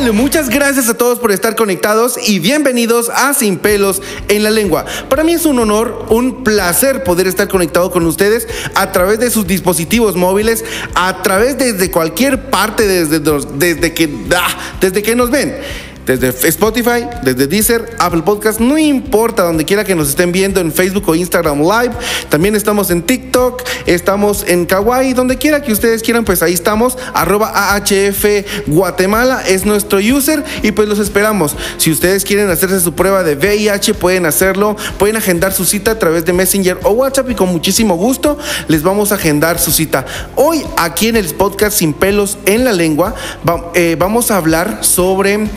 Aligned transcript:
Muchas 0.00 0.48
gracias 0.48 0.88
a 0.88 0.94
todos 0.94 1.18
por 1.18 1.30
estar 1.30 1.54
conectados 1.54 2.16
y 2.26 2.38
bienvenidos 2.38 3.10
a 3.10 3.34
Sin 3.34 3.58
Pelos 3.58 4.00
en 4.28 4.42
la 4.42 4.50
Lengua. 4.50 4.86
Para 5.10 5.24
mí 5.24 5.34
es 5.34 5.44
un 5.44 5.58
honor, 5.58 6.06
un 6.08 6.42
placer 6.42 7.04
poder 7.04 7.26
estar 7.26 7.48
conectado 7.48 7.90
con 7.90 8.06
ustedes 8.06 8.48
a 8.74 8.92
través 8.92 9.20
de 9.20 9.30
sus 9.30 9.46
dispositivos 9.46 10.16
móviles, 10.16 10.64
a 10.94 11.22
través 11.22 11.58
desde 11.58 11.90
cualquier 11.90 12.48
parte, 12.48 12.86
desde, 12.86 13.20
desde, 13.20 13.92
que, 13.92 14.08
ah, 14.34 14.58
desde 14.80 15.02
que 15.02 15.14
nos 15.14 15.30
ven 15.30 15.54
desde 16.06 16.28
Spotify, 16.48 17.06
desde 17.22 17.46
Deezer, 17.46 17.96
Apple 17.98 18.22
Podcast, 18.22 18.60
no 18.60 18.78
importa 18.78 19.42
donde 19.42 19.64
quiera 19.64 19.84
que 19.84 19.94
nos 19.94 20.08
estén 20.08 20.32
viendo 20.32 20.60
en 20.60 20.72
Facebook 20.72 21.08
o 21.08 21.14
Instagram 21.14 21.60
Live. 21.60 21.94
También 22.28 22.56
estamos 22.56 22.90
en 22.90 23.02
TikTok, 23.02 23.62
estamos 23.86 24.44
en 24.46 24.66
Kawaii, 24.66 25.12
donde 25.12 25.36
quiera 25.36 25.62
que 25.62 25.72
ustedes 25.72 26.02
quieran, 26.02 26.24
pues 26.24 26.42
ahí 26.42 26.52
estamos. 26.52 26.96
Arroba 27.14 27.74
AHF 27.74 28.24
Guatemala 28.66 29.42
es 29.46 29.64
nuestro 29.64 29.98
user 29.98 30.44
y 30.62 30.72
pues 30.72 30.88
los 30.88 30.98
esperamos. 30.98 31.56
Si 31.76 31.90
ustedes 31.90 32.24
quieren 32.24 32.50
hacerse 32.50 32.80
su 32.80 32.94
prueba 32.94 33.22
de 33.22 33.36
VIH, 33.36 33.94
pueden 33.94 34.26
hacerlo, 34.26 34.76
pueden 34.98 35.16
agendar 35.16 35.52
su 35.52 35.64
cita 35.64 35.92
a 35.92 35.98
través 35.98 36.24
de 36.24 36.32
Messenger 36.32 36.78
o 36.84 36.90
WhatsApp 36.90 37.30
y 37.30 37.34
con 37.34 37.50
muchísimo 37.50 37.96
gusto 37.96 38.38
les 38.68 38.82
vamos 38.82 39.12
a 39.12 39.16
agendar 39.16 39.58
su 39.58 39.72
cita. 39.72 40.06
Hoy 40.36 40.64
aquí 40.76 41.08
en 41.08 41.16
el 41.16 41.26
podcast 41.34 41.78
Sin 41.78 41.92
pelos 41.92 42.38
en 42.46 42.64
la 42.64 42.72
lengua 42.72 43.14
eh, 43.74 43.96
vamos 43.98 44.30
a 44.30 44.36
hablar 44.36 44.78
sobre 44.82 45.48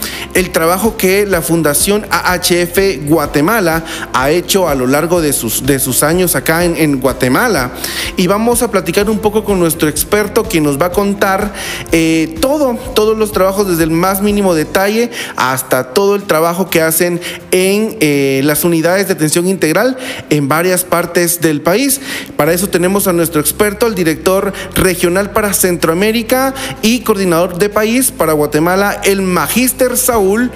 trabajo 0.51 0.97
que 0.97 1.25
la 1.25 1.41
Fundación 1.41 2.05
AHF 2.09 3.05
Guatemala 3.05 3.83
ha 4.13 4.31
hecho 4.31 4.67
a 4.67 4.75
lo 4.75 4.87
largo 4.87 5.21
de 5.21 5.33
sus, 5.33 5.65
de 5.65 5.79
sus 5.79 6.03
años 6.03 6.35
acá 6.35 6.63
en, 6.63 6.99
Guatemala. 6.99 7.71
Y 8.17 8.27
vamos 8.27 8.61
a 8.61 8.71
platicar 8.71 9.09
un 9.09 9.19
poco 9.19 9.43
con 9.43 9.59
nuestro 9.59 9.89
experto 9.89 10.43
que 10.43 10.61
nos 10.61 10.81
va 10.81 10.87
a 10.87 10.91
contar 10.91 11.53
eh, 11.91 12.35
todo, 12.41 12.75
todos 12.95 13.17
los 13.17 13.31
trabajos 13.31 13.67
desde 13.67 13.83
el 13.83 13.91
más 13.91 14.21
mínimo 14.21 14.53
detalle 14.53 15.11
hasta 15.35 15.93
todo 15.93 16.15
el 16.15 16.23
trabajo 16.23 16.69
que 16.69 16.81
hacen 16.81 17.19
en 17.51 17.97
eh, 17.99 18.41
las 18.43 18.63
unidades 18.63 19.07
de 19.07 19.13
atención 19.13 19.47
integral 19.47 19.97
en 20.29 20.47
varias 20.47 20.83
partes 20.83 21.41
del 21.41 21.61
país. 21.61 22.01
Para 22.37 22.53
eso 22.53 22.69
tenemos 22.69 23.07
a 23.07 23.13
nuestro 23.13 23.41
experto, 23.41 23.87
el 23.87 23.95
director 23.95 24.53
regional 24.75 25.31
para 25.31 25.53
Centroamérica 25.53 26.53
y 26.81 27.01
coordinador 27.01 27.57
de 27.57 27.69
país 27.69 28.11
para 28.11 28.33
Guatemala, 28.33 29.01
el 29.03 29.21
Magíster 29.21 29.97
Saúl 29.97 30.22
Saúl 30.23 30.49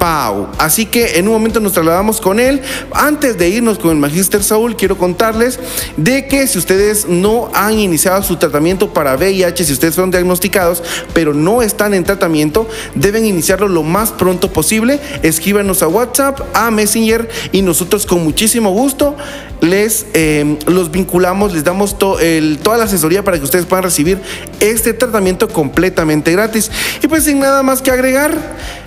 Pau. 0.00 0.48
Así 0.56 0.86
que 0.86 1.18
en 1.18 1.28
un 1.28 1.34
momento 1.34 1.60
nos 1.60 1.74
trasladamos 1.74 2.22
con 2.22 2.40
él. 2.40 2.62
Antes 2.90 3.36
de 3.36 3.50
irnos 3.50 3.78
con 3.78 3.90
el 3.90 3.98
Magister 3.98 4.42
Saúl, 4.42 4.74
quiero 4.74 4.96
contarles 4.96 5.60
de 5.98 6.26
que 6.26 6.46
si 6.46 6.58
ustedes 6.58 7.06
no 7.06 7.50
han 7.54 7.78
iniciado 7.78 8.22
su 8.22 8.36
tratamiento 8.36 8.94
para 8.94 9.14
VIH, 9.14 9.64
si 9.64 9.74
ustedes 9.74 9.94
son 9.94 10.10
diagnosticados, 10.10 10.82
pero 11.12 11.34
no 11.34 11.60
están 11.60 11.92
en 11.92 12.04
tratamiento, 12.04 12.66
deben 12.94 13.26
iniciarlo 13.26 13.68
lo 13.68 13.82
más 13.82 14.10
pronto 14.10 14.50
posible. 14.50 14.98
Escríbanos 15.22 15.82
a 15.82 15.88
WhatsApp, 15.88 16.40
a 16.54 16.70
Messenger 16.70 17.28
y 17.52 17.60
nosotros 17.60 18.06
con 18.06 18.24
muchísimo 18.24 18.70
gusto 18.70 19.14
les 19.60 20.06
eh, 20.14 20.58
los 20.66 20.90
vinculamos, 20.90 21.52
les 21.52 21.64
damos 21.64 21.98
toda 21.98 22.78
la 22.78 22.84
asesoría 22.84 23.22
para 23.22 23.38
que 23.38 23.44
ustedes 23.44 23.66
puedan 23.66 23.84
recibir 23.84 24.18
este 24.60 24.94
tratamiento 24.94 25.48
completamente 25.48 26.32
gratis. 26.32 26.70
Y 27.02 27.08
pues 27.08 27.24
sin 27.24 27.40
nada 27.40 27.62
más 27.62 27.82
que 27.82 27.90
agregar, 27.90 28.32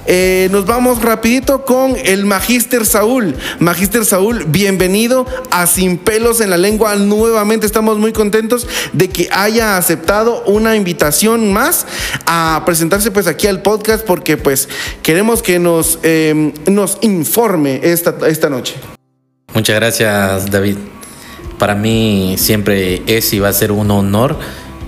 eh, 0.06 0.50
nos 0.52 0.66
vamos 0.66 1.02
rapidito 1.04 1.66
con 1.66 1.96
el 2.04 2.26
Magister 2.26 2.86
Saúl. 2.86 3.36
Magister 3.60 4.06
Saúl, 4.06 4.46
bienvenido 4.46 5.26
a 5.52 5.68
Sin 5.68 5.98
Pelos 5.98 6.42
en 6.42 6.50
la 6.50 6.58
Lengua. 6.58 6.96
Nuevamente 6.96 7.66
estamos 7.66 7.98
muy 8.00 8.14
contentos 8.14 8.68
de 8.94 9.10
que 9.10 9.28
haya 9.32 9.78
aceptado 9.78 10.44
una 10.46 10.76
invitación 10.76 11.52
más 11.54 11.86
a 12.26 12.64
presentarse 12.66 13.12
pues 13.12 13.28
aquí 13.28 13.48
al 13.48 13.62
podcast 13.62 14.06
porque 14.06 14.38
pues 14.38 14.70
queremos 15.02 15.44
que 15.44 15.60
nos, 15.60 16.00
eh, 16.04 16.54
nos 16.66 16.98
informe 17.02 17.82
esta, 17.84 18.16
esta 18.28 18.50
noche. 18.50 18.76
Muchas 19.54 19.76
gracias, 19.76 20.50
David. 20.50 20.78
Para 21.60 21.76
mí 21.76 22.36
siempre 22.38 23.04
es 23.06 23.32
y 23.34 23.40
va 23.40 23.50
a 23.50 23.54
ser 23.54 23.72
un 23.72 23.92
honor 23.92 24.40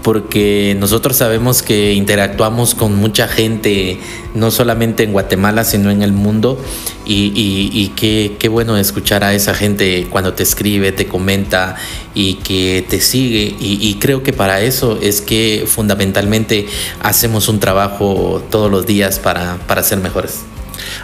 porque 0.05 0.77
nosotros 0.79 1.17
sabemos 1.17 1.63
que 1.63 1.93
interactuamos 1.93 2.75
con 2.75 2.95
mucha 2.95 3.27
gente, 3.27 3.97
no 4.35 4.51
solamente 4.51 5.01
en 5.01 5.13
Guatemala, 5.13 5.63
sino 5.63 5.89
en 5.89 6.03
el 6.03 6.13
mundo, 6.13 6.63
y, 7.07 7.91
qué, 7.95 8.47
bueno 8.49 8.77
escuchar 8.77 9.23
a 9.23 9.33
esa 9.33 9.55
gente 9.55 10.05
cuando 10.11 10.35
te 10.35 10.43
escribe, 10.43 10.91
te 10.91 11.07
comenta 11.07 11.75
y 12.13 12.35
que 12.35 12.85
te 12.87 13.01
sigue, 13.01 13.55
y, 13.59 13.95
creo 13.95 14.21
que 14.21 14.31
para 14.31 14.61
eso 14.61 14.99
es 15.01 15.21
que 15.21 15.65
fundamentalmente 15.65 16.67
hacemos 17.01 17.47
un 17.47 17.59
trabajo 17.59 18.43
todos 18.51 18.69
los 18.69 18.85
días 18.85 19.17
para, 19.17 19.57
para 19.65 19.81
ser 19.81 19.97
mejores. 20.01 20.41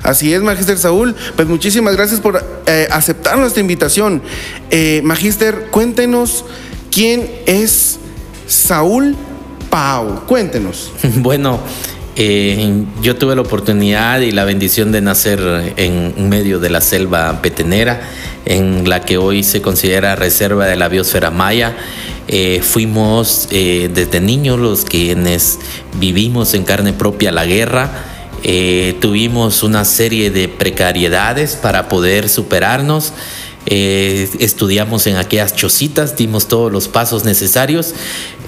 Así 0.04 0.32
es, 0.32 0.44
Magister 0.44 0.78
Saúl. 0.78 1.16
Pues 1.36 1.48
muchísimas 1.48 1.96
gracias 1.96 2.20
por 2.20 2.46
eh, 2.68 2.88
aceptar 2.92 3.40
nuestra 3.40 3.62
invitación. 3.62 4.22
Eh, 4.70 5.02
Magister, 5.04 5.70
cuéntenos 5.72 6.46
quién 6.92 7.32
es 7.48 7.98
Saúl 8.52 9.16
Pau. 9.70 10.26
Cuéntenos. 10.26 10.92
Bueno, 11.18 11.60
eh, 12.16 12.84
yo 13.02 13.16
tuve 13.16 13.36
la 13.36 13.42
oportunidad 13.42 14.20
y 14.20 14.32
la 14.32 14.44
bendición 14.44 14.92
de 14.92 15.02
nacer 15.02 15.74
en 15.78 16.30
medio 16.30 16.60
de 16.60 16.70
la 16.70 16.82
selva 16.82 17.42
petenera, 17.42 18.02
en 18.46 18.90
la 18.90 19.02
que 19.02 19.18
hoy 19.18 19.44
se 19.44 19.62
considera 19.62 20.16
reserva 20.16 20.68
de 20.68 20.76
la 20.76 20.90
biosfera 20.90 21.32
maya. 21.32 21.76
fuimos 22.62 23.48
desde 23.50 24.20
niños 24.20 24.60
los 24.60 24.84
quienes 24.84 25.60
vivimos 26.00 26.54
en 26.54 26.64
carne 26.64 26.94
propia 26.94 27.32
la 27.32 27.46
guerra 27.46 27.90
eh, 28.44 28.98
tuvimos 29.00 29.62
una 29.62 29.86
serie 29.86 30.32
de 30.32 30.48
precariedades 30.50 31.56
para 31.56 31.88
poder 31.88 32.28
superarnos. 32.28 33.14
Eh, 33.74 34.30
estudiamos 34.40 35.08
en 35.08 35.16
aquellas 35.16 35.56
chocitas, 35.56 36.18
dimos 36.18 36.50
todos 36.50 36.70
los 36.74 36.90
pasos 36.90 37.24
necesarios, 37.24 37.96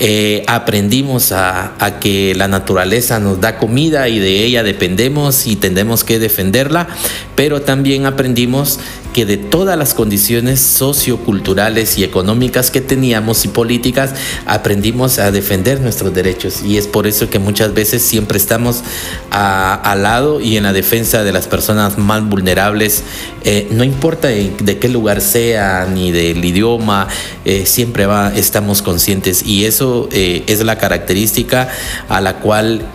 eh, 0.02 0.44
aprendimos 0.48 1.32
a, 1.32 1.76
a, 1.80 2.00
que 2.02 2.36
la 2.36 2.50
naturaleza 2.50 3.22
nos 3.22 3.40
da 3.40 3.58
comida 3.58 4.10
y 4.10 4.20
de 4.20 4.44
ella 4.44 4.64
dependemos 4.64 5.48
y 5.48 5.56
tendemos 5.56 6.04
que 6.04 6.20
defenderla, 6.20 6.90
pero 7.36 7.62
también 7.62 8.06
aprendimos 8.06 8.80
que 9.14 9.26
de 9.26 9.38
todas 9.38 9.78
las 9.78 9.94
condiciones 9.94 10.60
socioculturales 10.60 11.98
y 11.98 12.04
económicas 12.04 12.72
que 12.72 12.82
teníamos 12.82 13.46
y 13.46 13.48
políticas, 13.48 14.16
aprendimos 14.46 15.20
a 15.20 15.32
defender 15.32 15.80
nuestros 15.80 16.14
derechos. 16.14 16.64
Y 16.64 16.78
es 16.78 16.88
por 16.88 17.08
eso 17.08 17.30
que 17.30 17.40
muchas 17.40 17.74
veces 17.74 18.02
siempre 18.02 18.38
estamos 18.38 18.84
al 19.30 20.04
lado 20.04 20.42
y 20.42 20.58
en 20.58 20.64
la 20.64 20.74
defensa 20.74 21.24
de 21.24 21.32
las 21.32 21.48
personas 21.48 21.98
más 21.98 22.28
vulnerables, 22.28 23.04
eh, 23.44 23.68
no 23.72 23.84
importa 23.84 24.30
de, 24.30 24.78
qué 24.80 24.90
lugar 24.90 25.22
sea 25.22 25.86
ni 25.86 26.12
del 26.12 26.44
idioma, 26.44 27.08
eh, 27.46 27.66
siempre 27.66 28.06
va, 28.08 28.34
estamos 28.36 28.82
conscientes. 28.82 29.44
Y 29.46 29.66
eso 29.66 30.10
eh, 30.12 30.44
es 30.48 30.64
la 30.64 30.78
característica 30.78 31.70
a 32.10 32.20
la 32.20 32.38
cual 32.38 32.88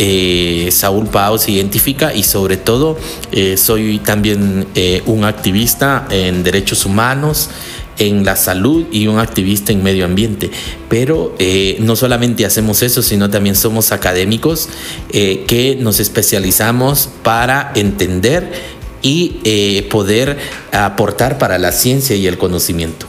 Saúl 0.70 1.06
Pau 1.06 1.38
se 1.38 1.52
identifica 1.52 2.12
y 2.12 2.24
sobre 2.24 2.56
todo 2.56 2.98
soy 3.56 3.98
también 3.98 4.27
un 4.34 5.24
activista 5.24 6.06
en 6.10 6.42
derechos 6.42 6.84
humanos, 6.84 7.50
en 7.98 8.24
la 8.24 8.36
salud 8.36 8.86
y 8.90 9.06
un 9.06 9.18
activista 9.18 9.72
en 9.72 9.82
medio 9.82 10.04
ambiente. 10.04 10.50
Pero 10.88 11.34
eh, 11.38 11.76
no 11.80 11.96
solamente 11.96 12.46
hacemos 12.46 12.82
eso, 12.82 13.02
sino 13.02 13.28
también 13.30 13.56
somos 13.56 13.92
académicos 13.92 14.68
eh, 15.10 15.44
que 15.46 15.76
nos 15.76 16.00
especializamos 16.00 17.08
para 17.22 17.72
entender 17.74 18.78
y 19.02 19.40
eh, 19.44 19.86
poder 19.90 20.38
aportar 20.72 21.38
para 21.38 21.58
la 21.58 21.72
ciencia 21.72 22.16
y 22.16 22.26
el 22.26 22.38
conocimiento. 22.38 23.06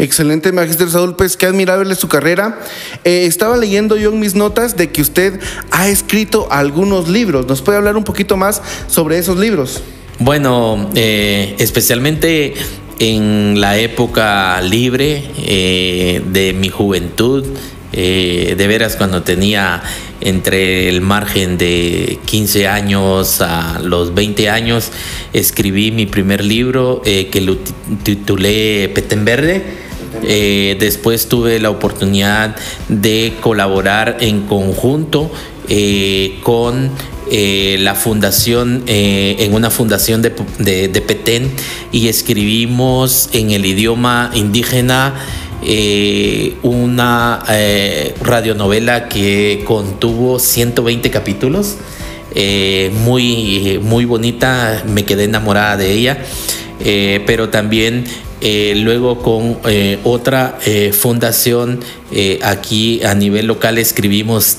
Excelente, 0.00 0.52
Magister 0.52 0.88
Saúl, 0.88 1.16
pues 1.16 1.36
qué 1.36 1.46
admirable 1.46 1.92
su 1.96 2.06
carrera. 2.06 2.60
estaba 3.02 3.56
leyendo 3.56 3.96
yo 3.96 4.12
en 4.12 4.20
mis 4.20 4.36
notas 4.36 4.76
de 4.76 4.92
que 4.92 5.02
usted 5.02 5.40
ha 5.72 5.88
escrito 5.88 6.46
algunos 6.52 7.08
libros. 7.08 7.46
¿Nos 7.48 7.62
puede 7.62 7.78
hablar 7.78 7.96
un 7.96 8.04
poquito 8.04 8.36
más 8.36 8.62
sobre 8.86 9.18
esos 9.18 9.38
libros? 9.38 9.82
Bueno, 10.20 10.90
eh, 10.96 11.54
especialmente 11.58 12.54
en 12.98 13.60
la 13.60 13.78
época 13.78 14.60
libre 14.62 15.22
eh, 15.40 16.20
de 16.26 16.52
mi 16.54 16.70
juventud, 16.70 17.44
eh, 17.92 18.56
de 18.58 18.66
veras 18.66 18.96
cuando 18.96 19.22
tenía 19.22 19.80
entre 20.20 20.88
el 20.88 21.02
margen 21.02 21.56
de 21.56 22.18
15 22.24 22.66
años 22.66 23.40
a 23.40 23.78
los 23.80 24.12
20 24.12 24.50
años, 24.50 24.90
escribí 25.32 25.92
mi 25.92 26.06
primer 26.06 26.44
libro 26.44 27.00
que 27.04 27.40
lo 27.40 27.56
titulé 28.02 28.90
Peten 28.92 29.24
Verde. 29.24 29.62
después 30.80 31.28
tuve 31.28 31.60
la 31.60 31.70
oportunidad 31.70 32.56
de 32.88 33.34
colaborar 33.40 34.16
en 34.18 34.40
conjunto 34.40 35.30
con 36.42 36.90
eh, 37.30 37.76
la 37.80 37.94
fundación, 37.94 38.84
eh, 38.86 39.36
en 39.40 39.54
una 39.54 39.70
fundación 39.70 40.22
de, 40.22 40.30
de, 40.58 41.00
Petén 41.00 41.50
y 41.92 42.08
escribimos 42.08 43.30
en 43.32 43.50
el 43.50 43.64
idioma 43.66 44.30
indígena 44.34 45.14
eh, 45.60 46.54
una 46.62 47.42
radionovela 48.22 49.08
que 49.08 49.62
contuvo 49.64 50.38
120 50.38 51.10
capítulos. 51.10 51.76
eh, 52.34 52.90
muy, 53.04 53.80
muy 53.82 54.04
bonita, 54.04 54.84
me 54.86 55.04
quedé 55.04 55.24
enamorada 55.24 55.78
de 55.78 55.92
ella, 55.92 56.18
eh, 56.84 57.22
pero 57.26 57.48
también 57.48 58.04
luego 58.40 59.18
con 59.18 59.58
otra 60.04 60.60
fundación 60.92 61.80
aquí 62.42 63.02
a 63.02 63.14
nivel 63.14 63.46
local 63.48 63.78
escribimos 63.78 64.58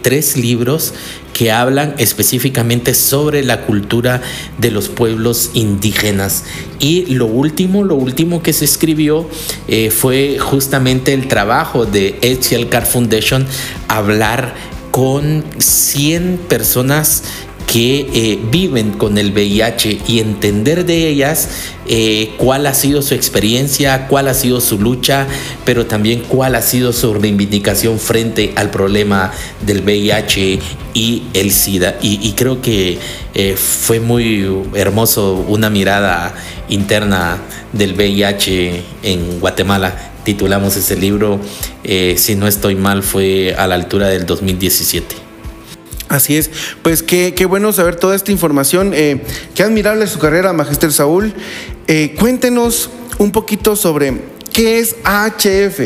tres 0.00 0.36
libros 0.36 0.94
que 1.36 1.52
hablan 1.52 1.94
específicamente 1.98 2.94
sobre 2.94 3.44
la 3.44 3.66
cultura 3.66 4.22
de 4.56 4.70
los 4.70 4.88
pueblos 4.88 5.50
indígenas. 5.52 6.44
Y 6.78 7.04
lo 7.14 7.26
último, 7.26 7.84
lo 7.84 7.94
último 7.94 8.42
que 8.42 8.54
se 8.54 8.64
escribió 8.64 9.28
eh, 9.68 9.90
fue 9.90 10.38
justamente 10.38 11.12
el 11.12 11.28
trabajo 11.28 11.84
de 11.84 12.18
HCL 12.22 12.70
Car 12.70 12.86
Foundation, 12.86 13.46
hablar 13.86 14.54
con 14.90 15.44
100 15.58 16.40
personas 16.48 17.22
que 17.76 18.08
eh, 18.14 18.38
viven 18.50 18.92
con 18.92 19.18
el 19.18 19.32
VIH 19.32 19.98
y 20.08 20.20
entender 20.20 20.86
de 20.86 21.08
ellas 21.08 21.50
eh, 21.86 22.32
cuál 22.38 22.66
ha 22.66 22.72
sido 22.72 23.02
su 23.02 23.12
experiencia, 23.12 24.08
cuál 24.08 24.28
ha 24.28 24.32
sido 24.32 24.62
su 24.62 24.78
lucha, 24.78 25.26
pero 25.66 25.84
también 25.84 26.22
cuál 26.26 26.54
ha 26.54 26.62
sido 26.62 26.94
su 26.94 27.12
reivindicación 27.12 27.98
frente 27.98 28.54
al 28.56 28.70
problema 28.70 29.30
del 29.60 29.82
VIH 29.82 30.58
y 30.94 31.24
el 31.34 31.52
SIDA. 31.52 31.98
Y, 32.00 32.32
creo 32.32 32.62
que 32.62 32.98
eh, 33.34 33.56
fue 33.56 34.00
muy 34.00 34.48
hermoso 34.74 35.44
una 35.46 35.68
mirada 35.68 36.34
interna 36.70 37.42
del 37.74 37.92
VIH 37.92 38.84
en 39.02 39.38
Guatemala. 39.38 40.12
Titulamos 40.24 40.78
ese 40.78 40.96
libro, 40.96 41.40
si 41.84 42.36
no 42.36 42.46
estoy 42.46 42.74
mal, 42.74 43.02
fue 43.02 43.54
a 43.54 43.66
la 43.66 43.74
altura 43.74 44.08
del 44.08 44.24
2017. 44.24 45.25
Así 46.08 46.36
es, 46.36 46.50
pues 46.82 47.02
qué, 47.02 47.34
qué 47.34 47.46
bueno 47.46 47.72
saber 47.72 47.96
toda 47.96 48.14
esta 48.14 48.30
información. 48.30 48.92
Eh, 48.94 49.22
qué 49.54 49.64
admirable 49.64 50.06
su 50.06 50.20
carrera, 50.20 50.52
Magister 50.52 50.92
Saúl. 50.92 51.34
Eh, 51.88 52.14
cuéntenos 52.18 52.90
un 53.18 53.32
poquito 53.32 53.74
sobre 53.74 54.22
qué 54.52 54.78
es 54.78 54.94
AHF 55.02 55.80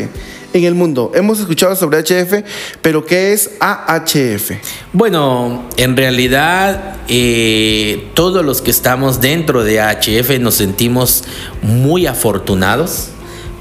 en 0.53 0.63
el 0.63 0.75
mundo. 0.75 1.11
Hemos 1.15 1.39
escuchado 1.39 1.75
sobre 1.75 2.03
HF, 2.03 2.43
pero 2.83 3.03
¿qué 3.03 3.33
es 3.33 3.51
AHF? 3.59 4.51
Bueno, 4.93 5.67
en 5.77 5.97
realidad 5.97 6.97
eh, 7.07 8.11
todos 8.13 8.45
los 8.45 8.61
que 8.61 8.69
estamos 8.69 9.21
dentro 9.21 9.63
de 9.63 9.81
AHF 9.81 10.39
nos 10.39 10.55
sentimos 10.55 11.23
muy 11.63 12.05
afortunados 12.05 13.07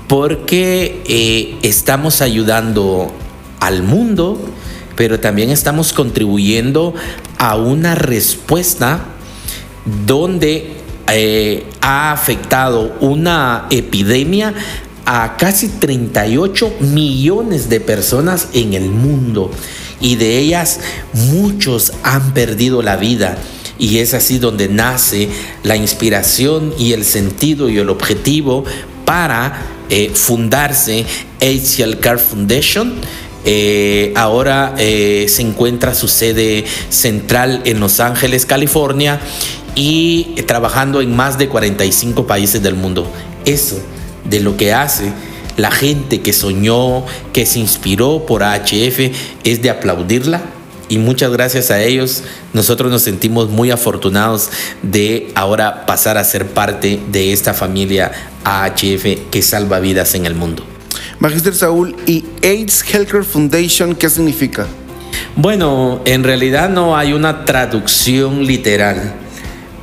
porque 0.09 1.59
estamos 1.63 2.21
ayudando 2.21 3.11
al 3.61 3.83
mundo 3.83 4.39
pero 5.01 5.19
también 5.19 5.49
estamos 5.49 5.95
contribuyendo 5.95 6.93
a 7.39 7.57
una 7.57 7.95
respuesta 7.95 9.03
donde 10.07 10.75
eh, 11.09 11.65
ha 11.81 12.13
afectado 12.13 12.99
una 13.01 13.67
epidemia 13.71 14.53
a 15.07 15.39
casi 15.39 15.69
38 15.69 16.75
millones 16.81 17.71
de 17.71 17.81
personas 17.81 18.49
en 18.53 18.75
el 18.75 18.91
mundo 18.91 19.51
y 20.03 20.17
de 20.17 20.37
ellas 20.37 20.81
muchos 21.15 21.95
han 22.03 22.35
perdido 22.35 22.83
la 22.83 22.99
vida. 22.99 23.39
Y 23.79 24.01
es 24.01 24.13
así 24.13 24.39
donde 24.39 24.69
nace 24.69 25.31
la 25.63 25.77
inspiración 25.77 26.75
y 26.79 26.93
el 26.93 27.07
sentido 27.07 27.71
y 27.71 27.79
el 27.79 27.89
objetivo 27.89 28.65
para 29.07 29.63
eh, 29.89 30.11
fundarse 30.13 31.07
HCL 31.41 32.01
Car 32.01 32.19
Foundation 32.19 33.01
eh, 33.45 34.13
ahora 34.17 34.75
eh, 34.79 35.27
se 35.29 35.43
encuentra 35.43 35.95
su 35.95 36.09
sede 36.09 36.65
central 36.89 37.63
en 37.65 37.81
Los 37.81 38.01
Ángeles, 38.01 38.47
California, 38.47 39.21
y 39.75 40.35
trabajando 40.47 41.01
en 41.01 41.15
más 41.15 41.39
de 41.39 41.49
45 41.49 42.27
países 42.27 42.63
del 42.63 42.75
mundo. 42.75 43.11
Eso 43.45 43.81
de 44.25 44.41
lo 44.41 44.57
que 44.57 44.73
hace 44.73 45.13
la 45.57 45.71
gente 45.71 46.21
que 46.21 46.33
soñó, 46.33 47.05
que 47.33 47.47
se 47.47 47.59
inspiró 47.59 48.25
por 48.27 48.43
AHF, 48.43 49.11
es 49.45 49.63
de 49.63 49.71
aplaudirla. 49.71 50.43
Y 50.89 50.99
muchas 50.99 51.31
gracias 51.31 51.71
a 51.71 51.81
ellos, 51.83 52.25
nosotros 52.53 52.91
nos 52.91 53.03
sentimos 53.03 53.49
muy 53.49 53.71
afortunados 53.71 54.51
de 54.83 55.31
ahora 55.37 55.87
pasar 55.87 56.19
a 56.19 56.25
ser 56.25 56.47
parte 56.47 56.99
de 57.13 57.33
esta 57.33 57.55
familia 57.55 58.11
AHF 58.43 59.31
que 59.31 59.43
salva 59.43 59.79
vidas 59.79 60.15
en 60.15 60.27
el 60.27 60.35
mundo. 60.35 60.70
Magister 61.21 61.55
Saúl, 61.55 61.95
¿y 62.07 62.25
AIDS 62.43 62.83
Healthcare 62.83 63.25
Foundation 63.25 63.95
qué 63.95 64.09
significa? 64.09 64.67
Bueno, 65.37 66.01
en 66.07 66.25
realidad 66.25 66.71
no 66.71 66.97
hay 66.97 67.13
una 67.13 67.45
traducción 67.45 68.47
literal 68.47 69.17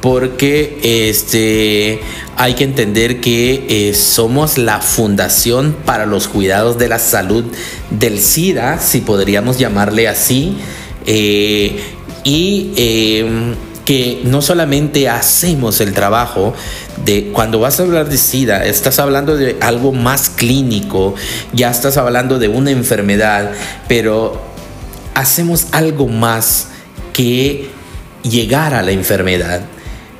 porque 0.01 0.80
este, 1.10 2.00
hay 2.38 2.56
que 2.56 2.63
entender 2.63 3.22
que 3.22 3.66
eh, 3.69 3.94
somos 3.94 4.57
la 4.57 4.80
fundación 4.80 5.75
para 5.86 6.07
los 6.07 6.28
cuidados 6.28 6.80
de 6.80 6.89
la 6.89 6.98
salud 6.98 7.45
del 7.92 8.18
SIDA, 8.19 8.80
si 8.80 9.01
podríamos 9.01 9.60
llamarle 9.60 10.07
así, 10.07 10.57
eh, 11.06 11.80
y 12.24 12.74
em, 12.78 13.54
que 13.88 14.19
no 14.25 14.42
solamente 14.42 15.07
hacemos 15.07 15.80
el 15.80 15.94
trabajo 15.94 16.54
de 17.06 17.30
cuando 17.31 17.62
vas 17.62 17.80
a 17.80 17.84
hablar 17.84 18.10
de 18.10 18.18
SIDA, 18.18 18.66
estás 18.66 19.00
hablando 19.00 19.38
de 19.38 19.56
algo 19.62 19.94
más 19.94 20.30
clínico, 20.30 21.16
ya 21.54 21.72
estás 21.72 21.95
hablando 21.95 22.38
de 22.38 22.50
una 22.50 22.72
enfermedad, 22.72 23.50
pero 23.88 24.42
hacemos 25.13 25.68
algo 25.72 26.10
más 26.10 26.68
que 27.13 27.69
llegar 28.24 28.74
a 28.74 28.81
la 28.81 28.92
enfermedad. 28.92 29.62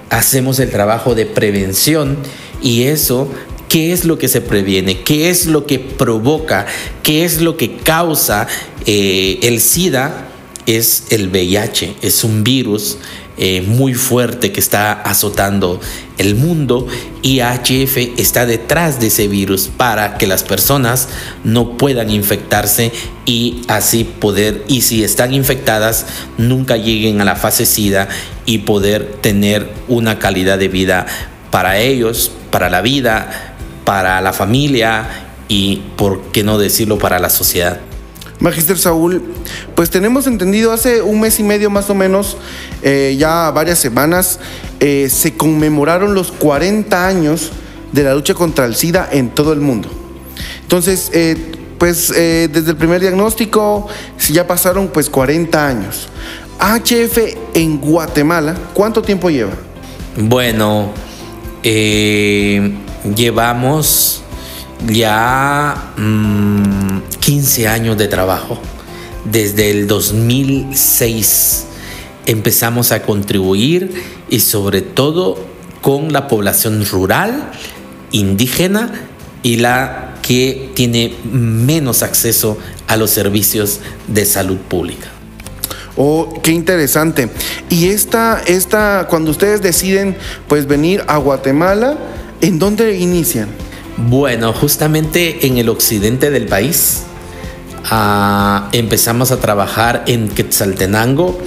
Hacemos 0.10 0.60
el 0.60 0.69
trabajo 0.69 1.14
de 1.14 1.25
prevención 1.25 2.19
y 2.62 2.84
eso 2.84 3.30
¿Qué 3.68 3.92
es 3.92 4.06
lo 4.06 4.18
que 4.18 4.30
se 4.30 4.40
previene? 4.40 5.02
¿Qué 5.02 5.30
es 5.30 5.46
lo 5.46 5.66
que 5.66 5.78
provoca? 5.78 6.68
¿Qué 7.04 7.25
es 7.25 7.42
lo 7.42 7.58
que 7.58 7.75
causa 7.75 8.48
eh, 8.86 9.40
el 9.42 9.60
SIDA? 9.60 10.30
Es 10.66 11.08
el 11.10 11.28
VIH, 11.28 11.98
es 12.02 12.24
un 12.24 12.46
virus 12.46 12.98
eh, 13.38 13.62
muy 13.62 13.94
fuerte 13.94 14.51
que 14.51 14.60
está 14.60 14.94
azotando 14.94 15.80
el 16.18 16.36
mundo 16.36 16.88
y 17.22 17.42
HF 17.42 18.18
está 18.18 18.45
detrás 18.45 19.00
de 19.00 19.07
ese 19.07 19.28
virus 19.28 19.68
para 19.68 20.18
que 20.18 20.25
las 20.25 20.44
personas 20.44 21.07
no 21.44 21.78
puedan 21.78 22.09
infectarse 22.09 22.92
y 23.26 23.61
así 23.68 24.04
poder, 24.06 24.64
y 24.68 24.81
si 24.81 25.04
están 25.04 25.33
infectadas, 25.33 26.06
nunca 26.38 26.78
lleguen 26.78 27.21
a 27.21 27.26
la 27.26 27.35
fase 27.35 27.66
SIDA 27.66 28.07
y 28.45 28.59
poder 28.59 29.18
tener 29.21 29.69
una 29.88 30.18
calidad 30.18 30.57
de 30.57 30.69
vida 30.69 31.06
para 31.52 31.78
ellos, 31.78 32.31
para 32.50 32.69
la 32.69 32.81
vida, 32.81 33.56
para 33.85 34.19
la 34.21 34.33
familia 34.33 35.07
y, 35.47 35.83
por 35.95 36.31
qué 36.31 36.44
no 36.44 36.57
decirlo, 36.57 36.97
para 36.97 37.19
la 37.19 37.30
sociedad. 37.30 37.80
Magister 38.39 38.77
Saúl, 38.77 39.23
pues 39.75 39.89
tenemos 39.89 40.27
entendido 40.27 40.71
hace 40.71 41.01
un 41.01 41.19
mes 41.19 41.39
y 41.39 41.44
medio 41.44 41.71
más 41.71 41.89
o 41.89 41.95
menos, 41.95 42.37
eh, 42.83 43.15
ya 43.17 43.49
varias 43.51 43.79
semanas, 43.79 44.39
eh, 44.79 45.09
se 45.09 45.35
conmemoraron 45.35 46.13
los 46.13 46.31
40 46.31 47.07
años 47.07 47.51
de 47.91 48.03
la 48.03 48.13
lucha 48.13 48.35
contra 48.35 48.65
el 48.65 48.75
SIDA 48.75 49.09
en 49.11 49.29
todo 49.29 49.53
el 49.53 49.59
mundo. 49.59 49.89
Entonces, 50.61 51.09
eh, 51.13 51.53
pues 51.79 52.09
desde 52.09 52.71
el 52.71 52.75
primer 52.75 52.99
diagnóstico, 53.01 53.87
ya 54.29 54.47
pasaron 54.47 54.87
pues 54.87 55.09
40 55.11 55.67
años. 55.67 56.09
HF 56.59 57.37
en 57.53 57.79
Guatemala, 57.79 58.56
¿cuánto 58.73 59.03
tiempo 59.03 59.29
lleva? 59.29 59.53
Bueno, 60.15 60.91
llevamos 63.15 64.23
ya 64.87 65.94
15 67.28 67.66
mm, 67.66 67.68
años 67.68 67.98
de 67.98 68.07
trabajo. 68.07 68.57
Desde 69.30 69.69
el 69.69 69.88
2006 69.88 71.66
empezamos 72.26 72.94
a 72.94 73.02
contribuir 73.02 73.92
y 74.30 74.40
sobre 74.40 74.81
todo 74.81 75.38
con 75.81 76.14
la 76.14 76.30
población 76.30 76.86
rural, 76.86 77.52
indígena 78.14 78.94
y 79.44 79.57
la 79.57 80.16
que 80.22 80.72
tiene 80.74 81.16
menos 81.30 82.02
acceso 82.02 82.57
a 82.88 82.96
los 82.96 83.10
servicios 83.10 83.81
de 84.07 84.26
salud 84.26 84.57
pública. 84.57 85.07
Oh, 85.98 86.40
qué 86.42 86.52
interesante. 86.52 87.30
Y 87.69 87.88
esta, 87.88 88.42
esta, 88.46 89.07
cuando 89.10 89.31
ustedes 89.31 89.62
deciden 89.62 90.16
pues 90.48 90.66
venir 90.68 91.04
a 91.07 91.18
Guatemala, 91.18 91.98
¿en 92.40 92.57
dónde 92.57 92.98
inician? 92.98 93.50
Bueno, 93.98 94.54
justamente 94.54 95.46
en 95.48 95.57
el 95.57 95.68
occidente 95.69 96.30
del 96.30 96.46
país 96.46 97.06
empezamos 98.71 99.31
a 99.31 99.39
trabajar 99.39 100.03
en 100.07 100.29
Quetzaltenango 100.29 101.39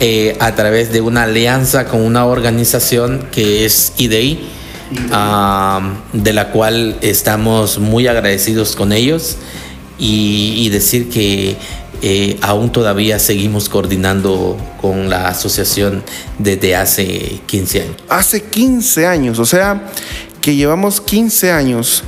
eh, 0.00 0.36
a 0.38 0.54
través 0.54 0.92
de 0.92 1.00
una 1.00 1.24
alianza 1.24 1.86
con 1.86 2.02
una 2.02 2.24
organización 2.24 3.26
que 3.32 3.64
es 3.64 3.92
IDEI, 3.98 4.38
de 6.12 6.32
la 6.32 6.50
cual 6.50 6.96
estamos 7.00 7.78
muy 7.78 8.06
agradecidos 8.06 8.76
con 8.76 8.92
ellos 8.92 9.36
y, 9.98 10.68
decir 10.70 11.10
que 11.10 11.56
eh, 12.00 12.38
aún 12.42 12.70
todavía 12.70 13.18
seguimos 13.18 13.68
coordinando 13.68 14.56
con 14.80 15.10
la 15.10 15.28
asociación 15.28 16.04
desde 16.38 16.76
hace 16.76 17.40
15 17.46 17.82
años. 17.82 17.96
Hace 18.08 18.44
15 18.44 19.06
años, 19.06 19.38
o 19.40 19.46
sea, 19.46 19.90
que 20.40 20.54
llevamos 20.54 21.00
15 21.00 21.50
años 21.50 22.04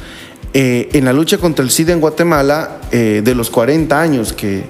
eh, 0.53 0.89
en 0.93 1.05
la 1.05 1.13
lucha 1.13 1.39
contra 1.39 1.65
el 1.65 1.71
SIDA 1.71 1.93
en 1.93 2.01
Guatemala, 2.01 2.81
eh, 2.91 3.23
de 3.25 3.35
los 3.35 3.51
40 3.51 4.01
años 4.01 4.33
que, 4.33 4.69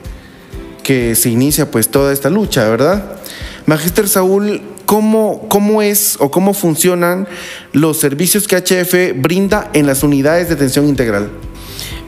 se 1.15 1.31
inicia 1.31 1.71
pues 1.71 1.89
toda 1.89 2.13
esta 2.13 2.31
lucha, 2.31 2.69
¿verdad? 2.69 3.21
Magister 3.67 4.09
Saúl, 4.09 4.61
¿cómo, 4.87 5.47
¿cómo 5.49 5.83
es 5.83 6.17
o 6.19 6.33
cómo 6.33 6.53
funcionan 6.53 7.29
los 7.73 8.01
servicios 8.01 8.49
que 8.49 8.57
HF 8.57 9.21
brinda 9.23 9.71
en 9.73 9.87
las 9.87 10.03
unidades 10.03 10.49
de 10.49 10.55
atención 10.55 10.89
integral? 10.89 11.31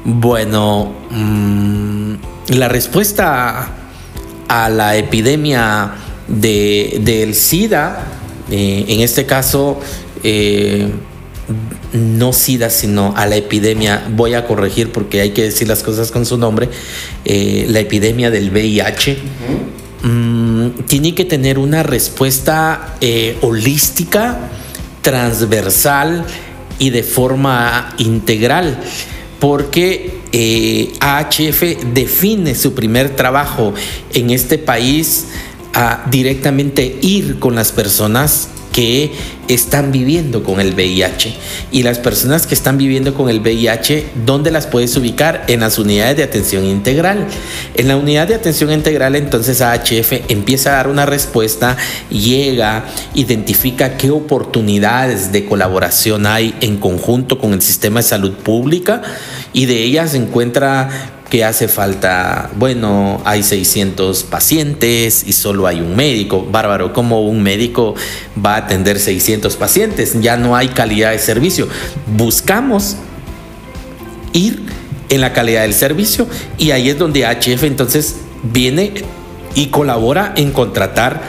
Bueno, 0.04 0.92
mmm, 1.10 2.14
la 2.48 2.68
respuesta 2.68 3.68
a 4.48 4.68
la 4.68 4.96
epidemia 4.96 5.92
de, 6.26 7.00
del 7.02 7.34
SIDA, 7.34 8.04
eh, 8.50 8.84
en 8.88 9.00
este 9.00 9.26
caso, 9.26 9.78
eh, 10.24 10.88
no 11.92 12.32
SIDA, 12.32 12.70
sino 12.70 13.14
a 13.16 13.26
la 13.26 13.36
epidemia, 13.36 14.06
voy 14.14 14.34
a 14.34 14.46
corregir 14.46 14.92
porque 14.92 15.20
hay 15.20 15.30
que 15.30 15.42
decir 15.42 15.68
las 15.68 15.82
cosas 15.82 16.10
con 16.10 16.26
su 16.26 16.38
nombre, 16.38 16.68
eh, 17.24 17.66
la 17.68 17.80
epidemia 17.80 18.30
del 18.30 18.50
VIH, 18.50 19.12
uh 19.12 20.06
-huh. 20.06 20.08
mmm, 20.08 20.70
tiene 20.86 21.14
que 21.14 21.24
tener 21.24 21.58
una 21.58 21.82
respuesta 21.82 22.96
eh, 23.00 23.36
holística, 23.42 24.50
transversal 25.02 26.24
y 26.78 26.90
de 26.90 27.02
forma 27.02 27.94
integral, 27.98 28.78
porque 29.38 30.20
eh, 30.32 30.92
AHF 31.00 31.62
define 31.92 32.54
su 32.54 32.74
primer 32.74 33.16
trabajo 33.16 33.74
en 34.14 34.30
este 34.30 34.58
país 34.58 35.26
a 35.74 36.04
directamente 36.10 36.98
ir 37.00 37.38
con 37.38 37.54
las 37.54 37.72
personas 37.72 38.48
que 38.72 39.12
están 39.48 39.92
viviendo 39.92 40.42
con 40.42 40.60
el 40.60 40.74
VIH. 40.74 41.34
Y 41.70 41.82
las 41.82 41.98
personas 41.98 42.46
que 42.46 42.54
están 42.54 42.78
viviendo 42.78 43.14
con 43.14 43.28
el 43.28 43.40
VIH, 43.40 44.06
¿dónde 44.24 44.50
las 44.50 44.66
puedes 44.66 44.96
ubicar? 44.96 45.44
En 45.48 45.60
las 45.60 45.78
unidades 45.78 46.16
de 46.16 46.22
atención 46.22 46.64
integral. 46.64 47.26
En 47.74 47.88
la 47.88 47.96
unidad 47.96 48.28
de 48.28 48.34
atención 48.34 48.72
integral, 48.72 49.14
entonces 49.14 49.60
AHF 49.60 50.12
empieza 50.28 50.70
a 50.70 50.76
dar 50.76 50.88
una 50.88 51.06
respuesta, 51.06 51.76
llega, 52.10 52.86
identifica 53.14 53.96
qué 53.96 54.10
oportunidades 54.10 55.32
de 55.32 55.44
colaboración 55.44 56.26
hay 56.26 56.54
en 56.60 56.78
conjunto 56.78 57.38
con 57.38 57.52
el 57.52 57.62
sistema 57.62 58.00
de 58.00 58.04
salud 58.04 58.32
pública 58.32 59.02
y 59.52 59.66
de 59.66 59.82
ellas 59.82 60.14
encuentra 60.14 61.21
que 61.32 61.46
hace 61.46 61.66
falta, 61.66 62.50
bueno, 62.56 63.22
hay 63.24 63.42
600 63.42 64.24
pacientes 64.24 65.24
y 65.26 65.32
solo 65.32 65.66
hay 65.66 65.80
un 65.80 65.96
médico. 65.96 66.44
Bárbaro, 66.44 66.92
¿cómo 66.92 67.22
un 67.22 67.42
médico 67.42 67.94
va 68.36 68.56
a 68.56 68.58
atender 68.58 69.00
600 69.00 69.56
pacientes? 69.56 70.20
Ya 70.20 70.36
no 70.36 70.54
hay 70.54 70.68
calidad 70.68 71.12
de 71.12 71.18
servicio. 71.18 71.68
Buscamos 72.06 72.96
ir 74.34 74.60
en 75.08 75.22
la 75.22 75.32
calidad 75.32 75.62
del 75.62 75.72
servicio 75.72 76.26
y 76.58 76.72
ahí 76.72 76.90
es 76.90 76.98
donde 76.98 77.24
HF 77.24 77.64
entonces 77.64 78.16
viene 78.42 78.92
y 79.54 79.68
colabora 79.68 80.34
en 80.36 80.52
contratar 80.52 81.22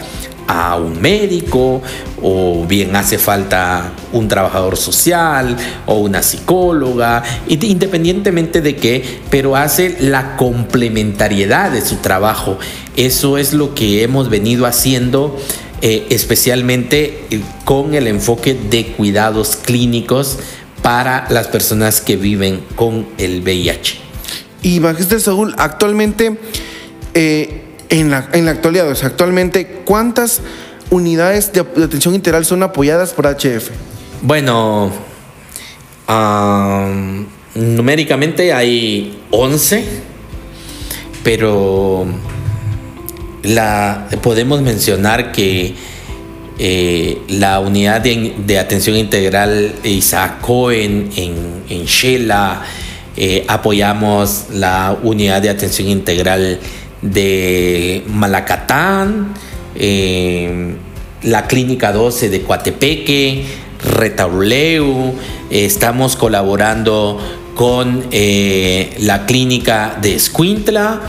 a 0.47 0.75
un 0.75 1.01
médico 1.01 1.81
o 2.21 2.65
bien 2.67 2.95
hace 2.95 3.17
falta 3.17 3.91
un 4.11 4.27
trabajador 4.27 4.77
social 4.77 5.57
o 5.85 5.95
una 5.95 6.23
psicóloga, 6.23 7.23
independientemente 7.47 8.61
de 8.61 8.75
qué, 8.75 9.19
pero 9.29 9.55
hace 9.55 9.97
la 9.99 10.35
complementariedad 10.37 11.71
de 11.71 11.81
su 11.81 11.97
trabajo. 11.97 12.57
Eso 12.95 13.37
es 13.37 13.53
lo 13.53 13.75
que 13.75 14.03
hemos 14.03 14.29
venido 14.29 14.65
haciendo 14.65 15.37
eh, 15.81 16.07
especialmente 16.11 17.25
con 17.65 17.93
el 17.93 18.07
enfoque 18.07 18.53
de 18.53 18.87
cuidados 18.93 19.57
clínicos 19.57 20.39
para 20.81 21.27
las 21.29 21.47
personas 21.47 21.99
que 21.99 22.15
viven 22.15 22.63
con 22.75 23.05
el 23.17 23.41
VIH. 23.41 23.97
Y 24.61 24.79
Magister 24.79 25.19
Saúl, 25.19 25.53
actualmente... 25.57 26.37
Eh, 27.15 27.62
en 27.93 28.09
la, 28.09 28.27
en 28.33 28.45
la 28.45 28.51
actualidad, 28.51 28.89
o 28.89 28.95
sea, 28.95 29.09
actualmente, 29.09 29.67
¿cuántas 29.85 30.41
unidades 30.89 31.53
de, 31.53 31.59
atención 31.59 32.15
integral 32.15 32.43
son 32.43 32.63
apoyadas 32.63 33.13
por 33.13 33.27
HF? 33.27 33.69
Bueno, 34.23 34.91
um, 36.09 37.25
numéricamente 37.53 38.51
hay 38.51 39.21
11, 39.29 39.85
pero 41.23 42.07
la, 43.43 44.07
podemos 44.23 44.63
mencionar 44.63 45.31
que 45.31 45.75
eh, 46.57 47.21
la 47.27 47.59
unidad 47.59 48.01
de, 48.01 48.33
de, 48.43 48.57
atención 48.57 48.97
integral 48.97 49.71
Isaac 49.83 50.41
Cohen 50.41 51.11
en, 51.15 51.63
en 51.69 51.85
Shela, 51.85 52.63
eh, 53.15 53.45
apoyamos 53.47 54.45
la 54.51 54.97
unidad 55.03 55.43
de 55.43 55.51
atención 55.51 55.87
integral 55.89 56.59
de 57.03 58.03
Malacatán, 58.07 59.33
eh, 59.75 60.75
la 61.23 61.47
Clínica 61.47 61.91
12 61.91 62.29
de 62.29 62.41
Coatepeque, 62.41 63.45
Retauleu, 63.83 65.13
eh, 65.49 65.65
estamos 65.65 66.15
colaborando 66.15 67.19
con 67.55 68.05
eh, 68.11 68.95
la 68.99 69.25
Clínica 69.25 69.97
de 70.01 70.15
Escuintla, 70.15 71.01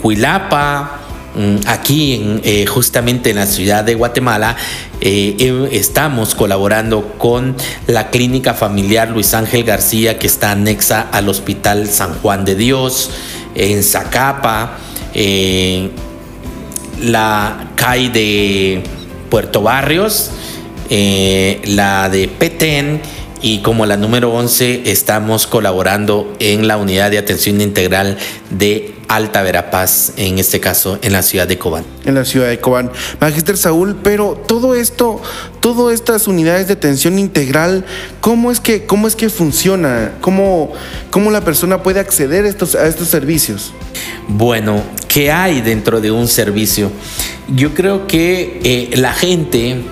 Cuilapa, 0.00 1.00
mm, 1.34 1.56
aquí 1.66 2.40
en, 2.44 2.66
justamente 2.68 3.30
en 3.30 3.36
la 3.36 3.46
ciudad 3.46 3.82
de 3.82 3.96
Guatemala 3.96 4.56
estamos 5.00 6.36
colaborando 6.36 7.14
con 7.18 7.56
la 7.86 8.10
clínica 8.10 8.54
familiar 8.54 9.10
Luis 9.10 9.34
Ángel 9.34 9.64
García 9.64 10.18
que 10.18 10.26
está 10.28 10.52
anexa 10.52 11.08
al 11.12 11.28
Hospital 11.28 11.88
San 11.88 12.14
Juan 12.14 12.44
de 12.44 12.54
Dios 12.54 13.10
en 13.56 13.82
Zacapa 13.82 14.78
la 17.00 17.70
CAI 17.74 18.08
de 18.08 18.82
Puerto 19.30 19.62
Barrios, 19.62 20.30
eh, 20.90 21.60
la 21.64 22.08
de 22.08 22.28
Petén 22.28 23.00
y 23.42 23.58
como 23.58 23.86
la 23.86 23.96
número 23.96 24.32
11 24.32 24.90
estamos 24.90 25.46
colaborando 25.46 26.34
en 26.38 26.68
la 26.68 26.76
unidad 26.76 27.10
de 27.10 27.18
atención 27.18 27.60
integral 27.60 28.18
de 28.50 28.95
Alta 29.08 29.42
Verapaz, 29.42 30.12
en 30.16 30.38
este 30.38 30.60
caso 30.60 30.98
en 31.02 31.12
la 31.12 31.22
ciudad 31.22 31.46
de 31.46 31.58
Cobán. 31.58 31.84
En 32.04 32.14
la 32.14 32.24
ciudad 32.24 32.48
de 32.48 32.58
Cobán. 32.58 32.90
Magister 33.20 33.56
Saúl, 33.56 33.96
pero 34.02 34.40
todo 34.46 34.74
esto, 34.74 35.20
todas 35.60 35.94
estas 35.94 36.26
unidades 36.28 36.66
de 36.66 36.74
atención 36.74 37.18
integral, 37.18 37.84
¿cómo 38.20 38.50
es 38.50 38.60
que, 38.60 38.84
cómo 38.84 39.06
es 39.06 39.16
que 39.16 39.30
funciona? 39.30 40.12
¿Cómo, 40.20 40.72
cómo 41.10 41.30
la 41.30 41.42
persona 41.42 41.82
puede 41.82 42.00
acceder 42.00 42.44
a 42.44 42.48
estos, 42.48 42.74
a 42.74 42.86
estos 42.86 43.08
servicios? 43.08 43.72
Bueno, 44.28 44.82
¿qué 45.08 45.30
hay 45.30 45.60
dentro 45.60 46.00
de 46.00 46.10
un 46.10 46.28
servicio? 46.28 46.90
Yo 47.48 47.74
creo 47.74 48.06
que 48.06 48.60
eh, 48.64 48.96
la 48.96 49.12
gente 49.12 49.82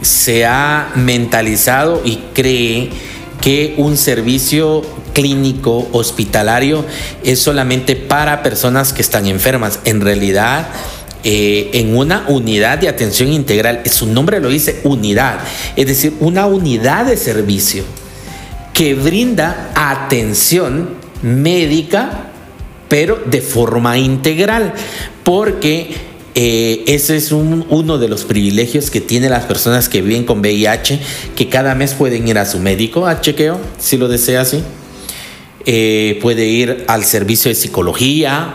se 0.00 0.46
ha 0.46 0.92
mentalizado 0.94 2.00
y 2.04 2.16
cree 2.32 2.90
que 3.40 3.74
un 3.76 3.96
servicio 3.96 4.82
clínico 5.16 5.88
hospitalario 5.92 6.84
es 7.24 7.38
solamente 7.38 7.96
para 7.96 8.42
personas 8.42 8.92
que 8.92 9.00
están 9.00 9.26
enfermas. 9.26 9.80
En 9.86 10.02
realidad, 10.02 10.68
eh, 11.24 11.70
en 11.72 11.96
una 11.96 12.26
unidad 12.28 12.76
de 12.76 12.90
atención 12.90 13.32
integral, 13.32 13.80
su 13.90 14.06
nombre 14.06 14.40
lo 14.40 14.50
dice 14.50 14.82
unidad, 14.84 15.38
es 15.74 15.86
decir, 15.86 16.12
una 16.20 16.44
unidad 16.44 17.06
de 17.06 17.16
servicio 17.16 17.82
que 18.74 18.94
brinda 18.94 19.70
atención 19.74 20.90
médica, 21.22 22.28
pero 22.90 23.18
de 23.24 23.40
forma 23.40 23.96
integral, 23.96 24.74
porque 25.24 25.96
eh, 26.34 26.84
ese 26.88 27.16
es 27.16 27.32
un, 27.32 27.64
uno 27.70 27.96
de 27.96 28.08
los 28.08 28.24
privilegios 28.24 28.90
que 28.90 29.00
tienen 29.00 29.30
las 29.30 29.44
personas 29.44 29.88
que 29.88 30.02
viven 30.02 30.24
con 30.24 30.40
VIH, 30.40 31.00
que 31.34 31.48
cada 31.48 31.74
mes 31.74 31.94
pueden 31.94 32.28
ir 32.28 32.36
a 32.36 32.44
su 32.44 32.58
médico 32.58 33.06
a 33.06 33.22
chequeo, 33.22 33.58
si 33.78 33.96
lo 33.96 34.08
desea 34.08 34.42
así. 34.42 34.62
Eh, 35.68 36.20
puede 36.22 36.46
ir 36.46 36.84
al 36.86 37.04
servicio 37.04 37.48
de 37.48 37.56
psicología, 37.56 38.54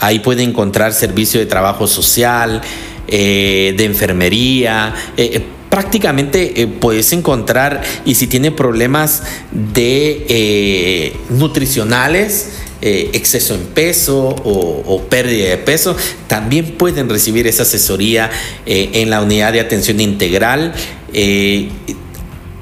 ahí 0.00 0.18
puede 0.18 0.42
encontrar 0.42 0.92
servicio 0.92 1.38
de 1.38 1.46
trabajo 1.46 1.86
social, 1.86 2.60
eh, 3.06 3.72
de 3.76 3.84
enfermería. 3.84 4.92
Eh, 5.16 5.44
prácticamente 5.68 6.68
puedes 6.80 7.12
encontrar, 7.12 7.82
y 8.04 8.16
si 8.16 8.26
tiene 8.26 8.50
problemas 8.50 9.22
de 9.52 11.14
nutricionales, 11.30 12.48
exceso 12.82 13.54
en 13.54 13.66
peso 13.66 14.18
o, 14.18 14.82
o, 14.84 15.02
pérdida 15.04 15.50
de 15.50 15.58
peso, 15.58 15.94
también 16.26 16.72
pueden 16.72 17.08
recibir 17.08 17.46
esa 17.46 17.62
asesoría 17.62 18.30
en 18.66 19.10
la 19.10 19.22
unidad 19.22 19.52
de 19.52 19.60
atención 19.60 20.00
integral. 20.00 20.72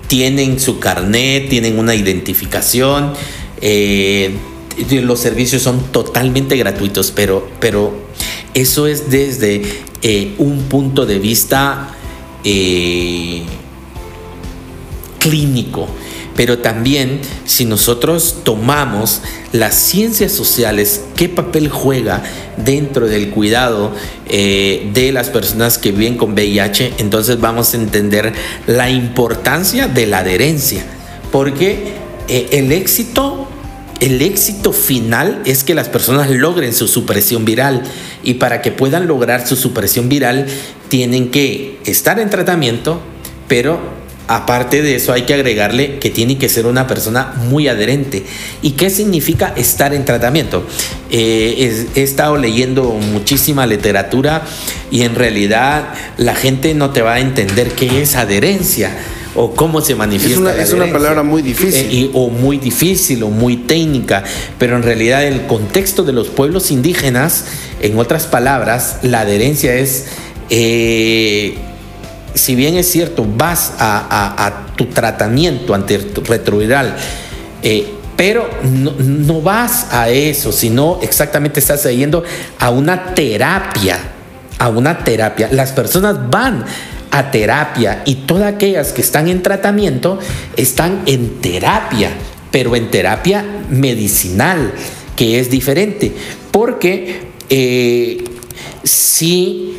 Tienen 0.09 0.61
su 0.61 0.79
carnet, 0.79 1.49
tienen 1.49 1.79
una 1.79 1.95
identificación. 1.95 3.15
Los 3.61 5.21
servicios 5.21 5.63
son 5.63 5.93
totalmente 5.93 6.57
gratuitos, 6.57 7.11
pero, 7.11 7.49
pero 7.61 7.93
eso 8.55 8.87
es 8.87 9.11
desde 9.11 9.63
eh, 10.03 10.35
un 10.39 10.63
punto 10.65 11.07
de 11.07 11.19
vista 11.19 11.95
eh, 12.45 13.43
clínico. 15.19 15.89
Pero 16.37 16.59
también 16.59 17.21
si 17.45 17.65
nosotros 17.65 18.43
tomamos 18.45 19.23
las 19.53 19.75
ciencias 19.75 20.31
sociales, 20.31 21.03
qué 21.17 21.29
papel 21.29 21.69
juega 21.69 22.23
dentro 22.57 23.09
del 23.09 23.31
cuidado 23.31 23.91
eh, 24.29 24.89
de 24.95 25.11
las 25.11 25.31
personas 25.31 25.79
que 25.79 25.91
viven 25.91 26.17
con 26.17 26.35
VIH, 26.35 26.95
entonces 26.99 27.41
vamos 27.41 27.75
a 27.75 27.79
entender 27.79 28.33
la 28.69 28.89
importancia 28.89 29.89
de 29.89 30.07
la 30.07 30.19
adherencia. 30.19 30.85
Porque 31.33 31.95
el 32.29 32.73
éxito 32.73 33.49
el 34.01 34.23
éxito 34.23 34.73
final 34.73 35.43
es 35.45 35.65
que 35.65 35.75
las 35.75 35.89
personas 35.89 36.31
logren 36.31 36.73
su 36.73 36.87
supresión 36.87 37.45
viral 37.45 37.83
y 38.23 38.35
para 38.35 38.63
que 38.63 38.71
puedan 38.71 39.09
lograr 39.09 39.47
su 39.47 39.57
supresión 39.57 40.09
viral 40.09 40.47
tienen 40.89 41.31
que 41.31 41.79
estar 41.85 42.21
en 42.21 42.31
tratamiento, 42.31 43.01
pero 43.49 43.81
aparte 44.29 44.83
de 44.83 44.95
eso 44.95 45.13
hay 45.13 45.23
que 45.23 45.35
agregarle 45.35 45.99
que 45.99 46.11
tiene 46.11 46.39
que 46.39 46.49
ser 46.49 46.67
una 46.67 46.87
persona 46.87 47.33
muy 47.49 47.67
adherente. 47.67 48.25
¿Y 48.63 48.73
qué 48.73 48.89
significa 48.89 49.53
estar 49.57 49.93
en 49.93 50.05
tratamiento? 50.05 50.65
Eh, 51.11 51.89
he 51.97 52.03
estado 52.03 52.37
leyendo 52.37 52.85
muchísima 52.85 53.67
literatura 53.67 54.45
y 54.93 55.03
en 55.03 55.17
realidad 55.17 55.89
la 56.19 56.37
gente 56.37 56.73
no 56.75 56.91
te 56.91 57.03
va 57.03 57.15
a 57.15 57.21
entender 57.21 57.73
qué 57.73 58.03
es 58.03 58.15
adherencia 58.15 58.93
o 59.39 59.55
cómo 59.55 59.81
se 59.81 59.95
manifiesta. 59.95 60.61
Es 60.61 60.73
una, 60.73 60.91
palabra 60.91 61.23
muy 61.23 61.43
difícil. 61.43 62.07
Eh, 62.07 62.11
o 62.13 62.29
muy 62.29 62.59
difícil 62.59 63.23
o 63.23 63.31
muy 63.31 63.57
técnica, 63.57 64.25
pero 64.59 64.75
en 64.75 64.83
realidad 64.83 65.25
el 65.25 65.47
contexto 65.47 66.03
de 66.03 66.13
los 66.13 66.27
pueblos 66.27 66.73
indígenas, 66.73 67.45
en 67.81 67.97
otras 67.99 68.27
palabras, 68.27 68.99
la 69.03 69.21
adherencia 69.21 69.75
es, 69.75 70.07
eh, 70.51 71.57
si 72.35 72.57
bien 72.57 72.77
es 72.77 72.91
cierto, 72.91 73.25
vas 73.37 73.75
a, 73.79 74.67
tu 74.75 74.87
tratamiento 74.87 75.75
antirretroviral, 75.75 76.97
eh, 77.63 77.95
pero 78.17 78.49
no, 78.65 78.93
no, 78.99 79.41
vas 79.41 79.93
a 79.93 80.09
eso, 80.09 80.51
sino 80.51 80.99
exactamente 81.03 81.61
estás 81.61 81.85
yendo 81.85 82.25
a 82.59 82.71
una 82.71 83.15
terapia, 83.15 83.99
a 84.59 84.69
una 84.69 85.05
terapia. 85.05 85.49
Las 85.53 85.71
personas 85.71 86.29
van 86.29 86.65
a 87.11 87.31
terapia 87.31 88.03
y 88.05 88.15
todas 88.27 88.55
aquellas 88.55 88.93
que 88.93 89.01
están 89.01 89.29
en 89.29 89.43
tratamiento 89.43 90.19
están 90.57 91.03
en 91.07 91.41
terapia, 91.41 92.11
pero 92.51 92.77
en 92.77 92.91
terapia 92.91 93.45
medicinal, 93.71 94.73
que 95.17 95.41
es 95.41 95.51
diferente, 95.51 96.13
porque 96.51 97.21
eh, 97.51 98.25
si 98.85 99.79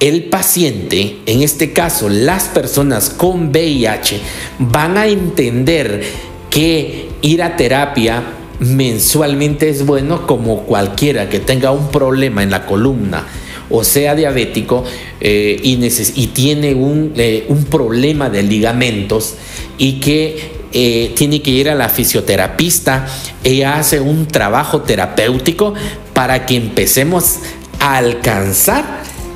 el 0.00 0.24
paciente, 0.24 1.18
en 1.26 1.42
este 1.42 1.72
caso 1.72 2.08
las 2.08 2.44
personas 2.44 3.10
con 3.10 3.48
VIH, 3.48 4.20
van 4.58 4.98
a 4.98 5.06
entender 5.06 6.02
que 6.50 7.08
ir 7.22 7.42
a 7.42 7.56
terapia 7.56 8.22
mensualmente 8.58 9.68
es 9.68 9.84
bueno 9.84 10.26
como 10.26 10.62
cualquiera 10.62 11.28
que 11.28 11.40
tenga 11.40 11.70
un 11.70 11.90
problema 11.90 12.42
en 12.42 12.50
la 12.50 12.66
columna, 12.66 13.24
o 13.70 13.84
sea 13.84 14.14
diabético 14.14 14.84
eh, 15.20 15.60
y, 15.62 16.26
tiene 16.28 16.70
eh, 17.16 17.46
un, 17.48 17.64
problema 17.64 18.30
de 18.30 18.42
ligamentos 18.42 19.34
y 19.78 20.00
que 20.00 20.56
eh, 20.72 21.12
tiene 21.16 21.42
que 21.42 21.50
ir 21.50 21.70
a 21.70 21.74
la 21.74 21.88
fisioterapista, 21.88 23.06
ella 23.44 23.78
hace 23.78 24.00
un 24.00 24.26
trabajo 24.26 24.82
terapéutico 24.82 25.74
para 26.12 26.46
que 26.46 26.56
empecemos 26.56 27.36
a 27.80 27.96
alcanzar 27.96 28.84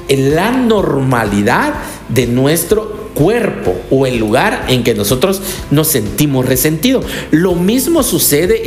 la 0.09 0.51
normalidad 0.51 1.75
de 2.09 2.27
nuestro 2.27 3.11
cuerpo 3.15 3.77
o 3.91 4.07
el 4.07 4.19
lugar 4.19 4.67
en 4.69 4.83
que 4.83 4.95
nosotros 4.95 5.41
nos 5.71 5.89
sentimos 5.89 6.47
resentidos. 6.47 7.05
Lo 7.31 7.55
mismo 7.55 8.03
sucede 8.03 8.63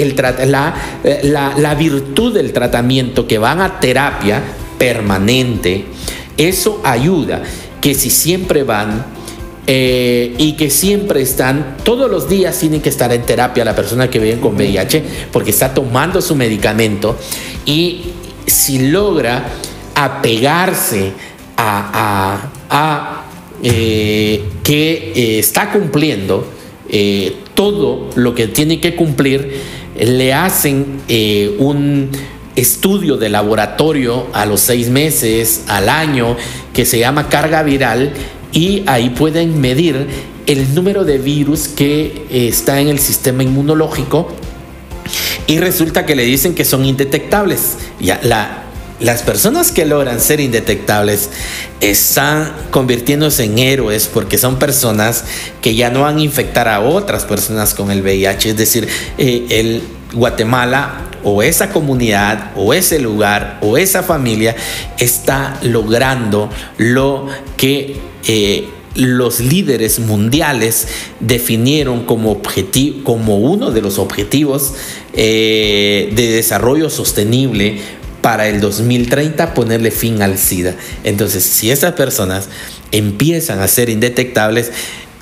la, 0.45 0.75
la, 1.23 1.53
la 1.57 1.75
virtud 1.75 2.33
del 2.33 2.53
tratamiento 2.53 3.27
que 3.27 3.37
van 3.37 3.61
a 3.61 3.79
terapia 3.79 4.41
permanente, 4.83 5.85
eso 6.35 6.81
ayuda 6.83 7.41
que 7.79 7.95
si 7.95 8.09
siempre 8.09 8.63
van 8.63 9.05
eh, 9.65 10.35
y 10.37 10.57
que 10.57 10.69
siempre 10.69 11.21
están, 11.21 11.77
todos 11.85 12.11
los 12.11 12.27
días 12.27 12.59
tienen 12.59 12.81
que 12.81 12.89
estar 12.89 13.13
en 13.13 13.21
terapia 13.21 13.63
la 13.63 13.77
persona 13.77 14.09
que 14.09 14.19
vive 14.19 14.41
con 14.41 14.55
VIH 14.55 15.29
porque 15.31 15.51
está 15.51 15.73
tomando 15.73 16.21
su 16.21 16.35
medicamento 16.35 17.17
y 17.65 18.07
si 18.45 18.89
logra 18.89 19.45
apegarse 19.95 21.13
a, 21.55 22.49
eh, 23.63 24.43
que 24.63 25.13
eh, 25.15 25.39
está 25.39 25.71
cumpliendo 25.71 26.45
todo 27.53 28.09
lo 28.15 28.35
que 28.35 28.47
tiene 28.47 28.81
que 28.81 28.95
cumplir, 28.95 29.61
le 29.97 30.33
hacen 30.33 31.01
un 31.57 32.11
estudio 32.55 33.17
de 33.17 33.29
laboratorio 33.29 34.27
a 34.33 34.45
los 34.45 34.61
seis 34.61 34.89
meses, 34.89 35.63
al 35.67 35.89
año, 35.89 36.37
que 36.73 36.85
se 36.85 36.99
llama 36.99 37.29
carga 37.29 37.63
viral 37.63 38.13
y 38.51 38.83
ahí 38.85 39.09
pueden 39.09 39.59
medir 39.59 40.07
el 40.45 40.75
número 40.75 41.05
de 41.05 41.17
virus 41.17 41.67
que 41.67 42.25
eh, 42.29 42.47
está 42.47 42.79
en 42.79 42.89
el 42.89 42.99
sistema 42.99 43.43
inmunológico 43.43 44.29
y 45.47 45.59
resulta 45.59 46.05
que 46.05 46.15
le 46.15 46.23
dicen 46.23 46.55
que 46.55 46.65
son 46.65 46.85
indetectables. 46.85 47.77
Ya, 47.99 48.19
la, 48.23 48.63
las 48.99 49.21
personas 49.23 49.71
que 49.71 49.85
logran 49.85 50.19
ser 50.19 50.39
indetectables 50.39 51.29
están 51.81 52.53
convirtiéndose 52.71 53.45
en 53.45 53.59
héroes 53.59 54.09
porque 54.11 54.37
son 54.37 54.59
personas 54.59 55.25
que 55.61 55.75
ya 55.75 55.89
no 55.89 56.01
van 56.01 56.17
a 56.17 56.21
infectar 56.21 56.67
a 56.67 56.79
otras 56.79 57.25
personas 57.25 57.73
con 57.73 57.91
el 57.91 58.01
VIH. 58.01 58.51
Es 58.51 58.57
decir, 58.57 58.87
eh, 59.17 59.45
el 59.49 59.83
Guatemala 60.13 61.09
o 61.23 61.43
esa 61.43 61.71
comunidad 61.71 62.51
o 62.55 62.73
ese 62.73 62.99
lugar 62.99 63.59
o 63.61 63.77
esa 63.77 64.03
familia 64.03 64.55
está 64.99 65.57
logrando 65.63 66.49
lo 66.77 67.27
que 67.57 67.97
eh, 68.27 68.67
los 68.95 69.39
líderes 69.39 69.99
mundiales 69.99 70.87
definieron 71.19 72.05
como, 72.05 72.31
objetivo, 72.31 73.03
como 73.03 73.37
uno 73.37 73.71
de 73.71 73.81
los 73.81 73.97
objetivos 73.97 74.73
eh, 75.13 76.11
de 76.15 76.29
desarrollo 76.29 76.89
sostenible 76.89 77.79
para 78.21 78.47
el 78.47 78.61
2030 78.61 79.53
ponerle 79.53 79.91
fin 79.91 80.21
al 80.21 80.37
SIDA. 80.37 80.75
Entonces, 81.03 81.43
si 81.43 81.71
esas 81.71 81.93
personas 81.93 82.47
empiezan 82.91 83.59
a 83.59 83.67
ser 83.67 83.89
indetectables, 83.89 84.71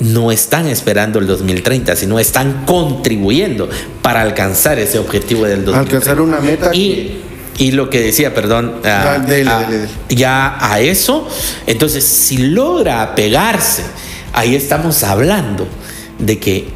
no 0.02 0.32
están 0.32 0.68
esperando 0.68 1.20
el 1.20 1.28
2030, 1.28 1.96
sino 1.96 2.20
están 2.20 2.66
contribuyendo 2.66 3.70
para 4.02 4.22
alcanzar 4.22 4.80
ese 4.80 5.00
objetivo 5.00 5.46
del 5.46 5.64
2030. 5.64 5.80
Alcanzar 5.80 6.22
una 6.22 6.40
meta. 6.40 6.74
Y, 6.74 7.22
y 7.58 7.72
lo 7.72 7.90
que 7.90 8.02
decía, 8.02 8.34
perdón, 8.34 8.76
ya 10.10 10.58
a 10.60 10.80
eso, 10.80 11.28
entonces 11.68 12.04
si 12.04 12.38
logra 12.38 13.14
pegarse, 13.16 13.84
ahí 14.34 14.56
estamos 14.56 15.04
hablando 15.04 15.68
de 16.18 16.40
que 16.40 16.68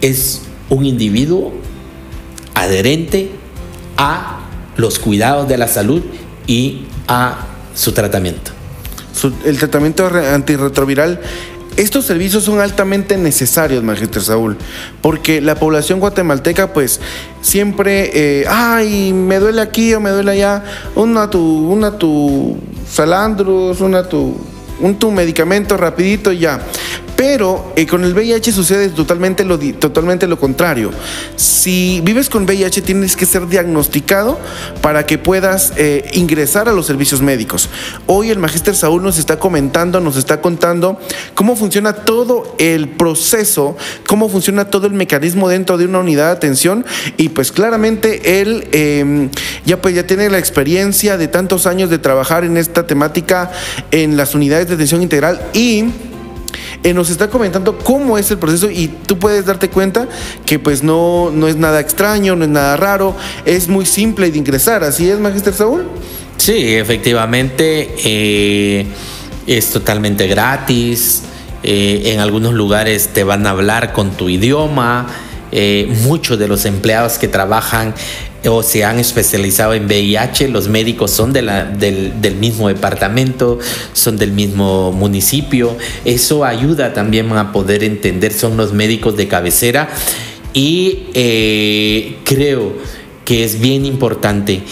es 0.00 0.42
un 0.68 0.86
individuo 0.86 1.52
adherente 2.54 3.30
a 3.96 4.40
los 4.76 4.98
cuidados 4.98 5.48
de 5.48 5.58
la 5.58 5.68
salud 5.68 6.02
y 6.46 6.86
a 7.06 7.46
su 7.74 7.92
tratamiento. 7.92 8.50
el 9.44 9.58
tratamiento 9.58 10.06
antirretroviral 10.06 11.20
estos 11.76 12.04
servicios 12.04 12.44
son 12.44 12.60
altamente 12.60 13.16
necesarios, 13.16 13.82
Magister 13.82 14.22
Saúl, 14.22 14.56
porque 15.00 15.40
la 15.40 15.54
población 15.54 16.00
guatemalteca, 16.00 16.72
pues, 16.72 17.00
siempre, 17.40 18.10
eh, 18.12 18.44
ay, 18.48 19.12
me 19.12 19.38
duele 19.38 19.60
aquí 19.60 19.94
o 19.94 20.00
me 20.00 20.10
duele 20.10 20.32
allá, 20.32 20.64
una 20.94 21.30
tu, 21.30 21.40
una 21.40 21.98
tu 21.98 22.58
salandros, 22.90 23.80
una 23.80 24.08
tu, 24.08 24.36
un 24.80 24.98
tu 24.98 25.10
medicamento 25.10 25.76
rapidito 25.76 26.32
ya. 26.32 26.60
Pero 27.20 27.74
eh, 27.76 27.86
con 27.86 28.02
el 28.02 28.14
VIH 28.14 28.50
sucede 28.50 28.88
totalmente 28.88 29.44
lo, 29.44 29.58
totalmente 29.58 30.26
lo 30.26 30.40
contrario. 30.40 30.90
Si 31.36 32.00
vives 32.02 32.30
con 32.30 32.44
VIH 32.44 32.80
tienes 32.80 33.14
que 33.14 33.26
ser 33.26 33.46
diagnosticado 33.46 34.40
para 34.80 35.04
que 35.04 35.18
puedas 35.18 35.74
eh, 35.76 36.08
ingresar 36.14 36.66
a 36.70 36.72
los 36.72 36.86
servicios 36.86 37.20
médicos. 37.20 37.68
Hoy 38.06 38.30
el 38.30 38.38
Magister 38.38 38.74
Saúl 38.74 39.02
nos 39.02 39.18
está 39.18 39.38
comentando, 39.38 40.00
nos 40.00 40.16
está 40.16 40.40
contando 40.40 40.98
cómo 41.34 41.56
funciona 41.56 41.92
todo 41.92 42.54
el 42.56 42.88
proceso, 42.88 43.76
cómo 44.06 44.30
funciona 44.30 44.70
todo 44.70 44.86
el 44.86 44.94
mecanismo 44.94 45.50
dentro 45.50 45.76
de 45.76 45.84
una 45.84 45.98
unidad 45.98 46.28
de 46.28 46.32
atención 46.32 46.86
y 47.18 47.28
pues 47.28 47.52
claramente 47.52 48.40
él 48.40 48.66
em, 48.72 49.28
ya, 49.66 49.82
pues, 49.82 49.94
ya 49.94 50.06
tiene 50.06 50.30
la 50.30 50.38
experiencia 50.38 51.18
de 51.18 51.28
tantos 51.28 51.66
años 51.66 51.90
de 51.90 51.98
trabajar 51.98 52.44
en 52.44 52.56
esta 52.56 52.86
temática 52.86 53.52
en 53.90 54.16
las 54.16 54.34
unidades 54.34 54.69
de 54.70 54.76
atención 54.76 55.02
integral 55.02 55.50
y 55.52 55.84
eh, 56.82 56.94
nos 56.94 57.10
está 57.10 57.28
comentando 57.28 57.78
cómo 57.78 58.16
es 58.16 58.30
el 58.30 58.38
proceso 58.38 58.70
y 58.70 58.88
tú 58.88 59.18
puedes 59.18 59.44
darte 59.44 59.68
cuenta 59.68 60.08
que 60.46 60.58
pues 60.58 60.82
no, 60.82 61.30
no 61.30 61.46
es 61.46 61.56
nada 61.56 61.78
extraño, 61.78 62.36
no 62.36 62.44
es 62.44 62.50
nada 62.50 62.76
raro, 62.78 63.14
es 63.44 63.68
muy 63.68 63.84
simple 63.84 64.30
de 64.30 64.38
ingresar. 64.38 64.82
¿Así 64.82 65.10
es, 65.10 65.18
Magister 65.18 65.52
Saúl? 65.52 65.84
Sí, 66.38 66.74
efectivamente 66.74 67.94
eh, 68.02 68.86
es 69.46 69.70
totalmente 69.70 70.26
gratis. 70.26 71.22
Eh, 71.62 72.12
en 72.14 72.20
algunos 72.20 72.54
lugares 72.54 73.08
te 73.08 73.24
van 73.24 73.46
a 73.46 73.50
hablar 73.50 73.92
con 73.92 74.12
tu 74.12 74.30
idioma. 74.30 75.06
muchos 76.04 76.38
de 76.38 76.46
los 76.48 76.64
empleados 76.64 77.18
que 77.18 77.28
trabajan 77.28 77.92
o 78.48 78.62
se 78.62 78.84
han 78.84 78.98
especializado 78.98 79.74
en 79.74 79.86
VIH, 79.86 80.48
los 80.48 80.68
médicos 80.68 81.10
son 81.10 81.32
de 81.32 81.42
la, 81.42 81.64
del, 81.64 82.36
mismo 82.38 82.68
departamento, 82.68 83.58
son 83.92 84.16
del 84.16 84.32
mismo 84.32 84.92
municipio. 84.92 85.76
Eso 86.04 86.44
ayuda 86.44 86.92
también 86.92 87.30
a 87.32 87.52
poder 87.52 87.84
entender, 87.84 88.32
son 88.32 88.56
los 88.56 88.72
médicos 88.72 89.16
de 89.16 89.28
cabecera 89.28 89.88
y 90.52 91.06
eh, 91.14 92.18
creo 92.24 92.72
que 93.24 93.44
es 93.44 93.60
bien 93.60 93.84
importante 93.84 94.62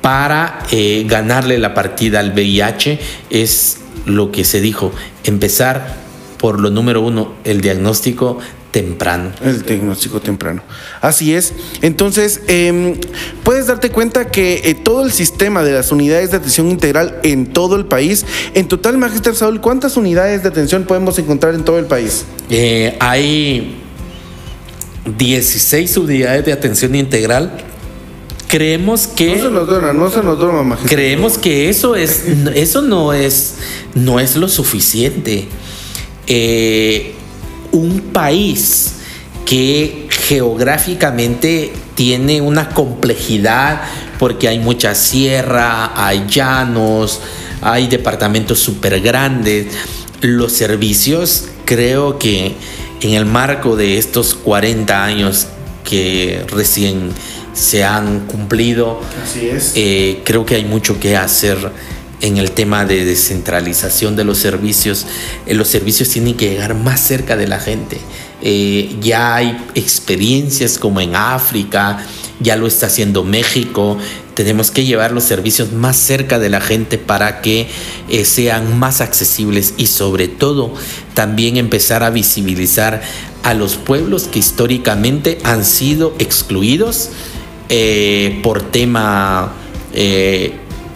para 0.00 0.60
eh, 0.70 1.04
ganarle 1.06 1.58
la 1.58 1.74
partida 1.74 2.20
al 2.20 2.32
VIH, 2.32 2.98
es 3.30 3.78
lo 4.06 4.32
que 4.32 4.44
se 4.44 4.60
dijo, 4.60 4.92
empezar 5.24 5.96
por 6.38 6.60
lo 6.60 6.70
número 6.70 7.02
uno, 7.02 7.34
el 7.44 7.60
diagnóstico 7.60 8.38
temprano. 8.70 9.32
El 9.42 9.62
diagnóstico 9.62 10.20
temprano. 10.20 10.62
Así 11.00 11.34
es. 11.34 11.54
Entonces, 11.82 12.42
em, 12.48 12.96
puedes 13.42 13.66
darte 13.66 13.90
cuenta 13.90 14.28
que 14.28 14.62
eh, 14.64 14.74
todo 14.74 15.04
el 15.04 15.12
sistema 15.12 15.62
de 15.62 15.72
las 15.72 15.90
unidades 15.90 16.30
de 16.30 16.36
atención 16.36 16.70
integral 16.70 17.18
en 17.22 17.46
todo 17.46 17.76
el 17.76 17.86
país, 17.86 18.26
en 18.54 18.68
total, 18.68 18.98
Magister 18.98 19.34
Saúl, 19.34 19.60
¿cuántas 19.60 19.96
unidades 19.96 20.42
de 20.42 20.48
atención 20.50 20.84
podemos 20.84 21.18
encontrar 21.18 21.54
en 21.54 21.64
todo 21.64 21.78
el 21.78 21.86
país? 21.86 22.24
Eh, 22.50 22.96
hay 23.00 23.80
16 25.16 25.96
unidades 25.96 26.44
de 26.44 26.52
atención 26.52 26.94
integral. 26.94 27.64
Creemos 28.48 29.06
que 29.06 29.36
no 29.36 29.42
se 29.42 29.50
nos 29.50 29.68
duerma, 29.68 29.92
no 29.92 30.10
se 30.10 30.22
nos 30.22 30.38
duerma, 30.38 30.62
Magister. 30.62 30.96
Creemos 30.96 31.36
que 31.36 31.68
eso 31.68 31.96
es 31.96 32.24
eso 32.54 32.80
no 32.80 33.12
es 33.12 33.56
no 33.94 34.20
es 34.20 34.36
lo 34.36 34.48
suficiente. 34.48 35.48
Eh, 36.26 37.14
un 37.72 38.00
país 38.12 38.94
que 39.44 40.08
geográficamente 40.10 41.72
tiene 41.94 42.40
una 42.40 42.68
complejidad 42.68 43.80
porque 44.18 44.48
hay 44.48 44.58
mucha 44.58 44.94
sierra, 44.94 45.92
hay 45.94 46.26
llanos, 46.28 47.20
hay 47.62 47.86
departamentos 47.86 48.58
súper 48.58 49.00
grandes. 49.00 49.66
Los 50.20 50.52
servicios 50.52 51.46
creo 51.64 52.18
que 52.18 52.54
en 53.00 53.14
el 53.14 53.24
marco 53.24 53.76
de 53.76 53.98
estos 53.98 54.34
40 54.34 55.04
años 55.04 55.46
que 55.84 56.44
recién 56.48 57.10
se 57.54 57.84
han 57.84 58.26
cumplido, 58.26 59.00
eh, 59.74 60.22
creo 60.24 60.44
que 60.44 60.56
hay 60.56 60.64
mucho 60.64 61.00
que 61.00 61.16
hacer 61.16 61.72
en 62.20 62.36
el 62.36 62.50
tema 62.50 62.84
de 62.84 63.04
descentralización 63.04 64.16
de 64.16 64.24
los 64.24 64.38
servicios, 64.38 65.06
eh, 65.46 65.54
los 65.54 65.68
servicios 65.68 66.08
tienen 66.08 66.34
que 66.34 66.50
llegar 66.50 66.74
más 66.74 67.00
cerca 67.00 67.36
de 67.36 67.46
la 67.46 67.60
gente. 67.60 67.98
Eh, 68.42 68.96
ya 69.00 69.34
hay 69.36 69.56
experiencias 69.74 70.78
como 70.78 71.00
en 71.00 71.14
África, 71.14 72.04
ya 72.40 72.56
lo 72.56 72.66
está 72.66 72.86
haciendo 72.86 73.24
México. 73.24 73.98
Tenemos 74.34 74.70
que 74.70 74.84
llevar 74.84 75.12
los 75.12 75.24
servicios 75.24 75.72
más 75.72 75.96
cerca 75.96 76.38
de 76.38 76.48
la 76.48 76.60
gente 76.60 76.98
para 76.98 77.40
que 77.40 77.68
eh, 78.08 78.24
sean 78.24 78.78
más 78.78 79.00
accesibles 79.00 79.74
y 79.76 79.86
sobre 79.86 80.28
todo 80.28 80.74
también 81.14 81.56
empezar 81.56 82.02
a 82.02 82.10
visibilizar 82.10 83.02
a 83.42 83.54
los 83.54 83.76
pueblos 83.76 84.24
que 84.24 84.40
históricamente 84.40 85.38
han 85.44 85.64
sido 85.64 86.14
excluidos 86.18 87.10
por 88.42 88.62
tema 88.62 89.52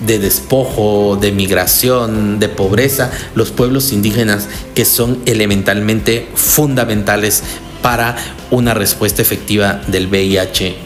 de 0.06 0.18
despojo, 0.18 1.16
de 1.20 1.32
migración, 1.32 2.38
de 2.38 2.48
pobreza, 2.48 3.10
los 3.34 3.50
pueblos 3.50 3.92
indígenas 3.92 4.48
que 4.74 4.84
son 4.84 5.18
elementalmente 5.26 6.28
fundamentales 6.34 7.42
para 7.82 8.16
una 8.50 8.74
respuesta 8.74 9.22
efectiva 9.22 9.82
del 9.88 10.06
VIH. 10.06 10.76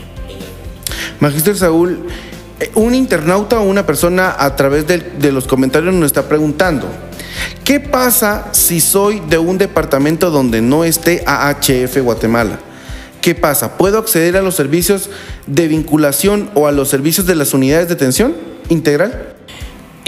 Magister 1.20 1.56
Saúl, 1.56 2.06
eh, 2.58 2.70
un 2.74 2.94
internauta 2.94 3.60
o 3.60 3.62
una 3.62 3.86
persona 3.86 4.34
a 4.38 4.56
través 4.56 4.86
de, 4.86 5.32
los 5.32 5.46
comentarios 5.46 5.94
nos 5.94 6.06
está 6.06 6.28
preguntando, 6.28 6.88
¿qué 7.64 7.80
pasa 7.80 8.48
si 8.52 8.80
soy 8.80 9.20
de 9.28 9.38
un 9.38 9.58
departamento 9.58 10.30
donde 10.30 10.62
no 10.62 10.84
esté 10.84 11.22
AHF 11.26 11.98
Guatemala? 11.98 12.58
¿Qué 13.20 13.34
pasa? 13.34 13.76
¿Puedo 13.76 13.98
acceder 13.98 14.36
a 14.36 14.42
los 14.42 14.54
servicios 14.54 15.10
de 15.46 15.68
vinculación 15.68 16.48
o 16.54 16.66
a 16.66 16.72
los 16.72 16.88
servicios 16.88 17.26
de 17.26 17.34
las 17.34 17.54
unidades 17.54 17.88
de 17.88 17.94
atención? 17.94 18.55
Integral? 18.68 19.36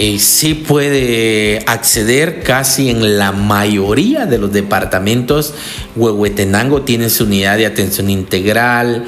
Eh, 0.01 0.17
sí 0.19 0.53
puede 0.53 1.59
acceder 1.67 2.41
casi 2.41 2.89
en 2.89 3.17
la 3.17 3.33
mayoría 3.33 4.25
de 4.25 4.37
los 4.37 4.53
departamentos. 4.53 5.53
Huehuetenango 5.97 6.83
tiene 6.83 7.09
su 7.09 7.25
unidad 7.25 7.57
de 7.57 7.65
atención 7.65 8.09
integral. 8.09 9.05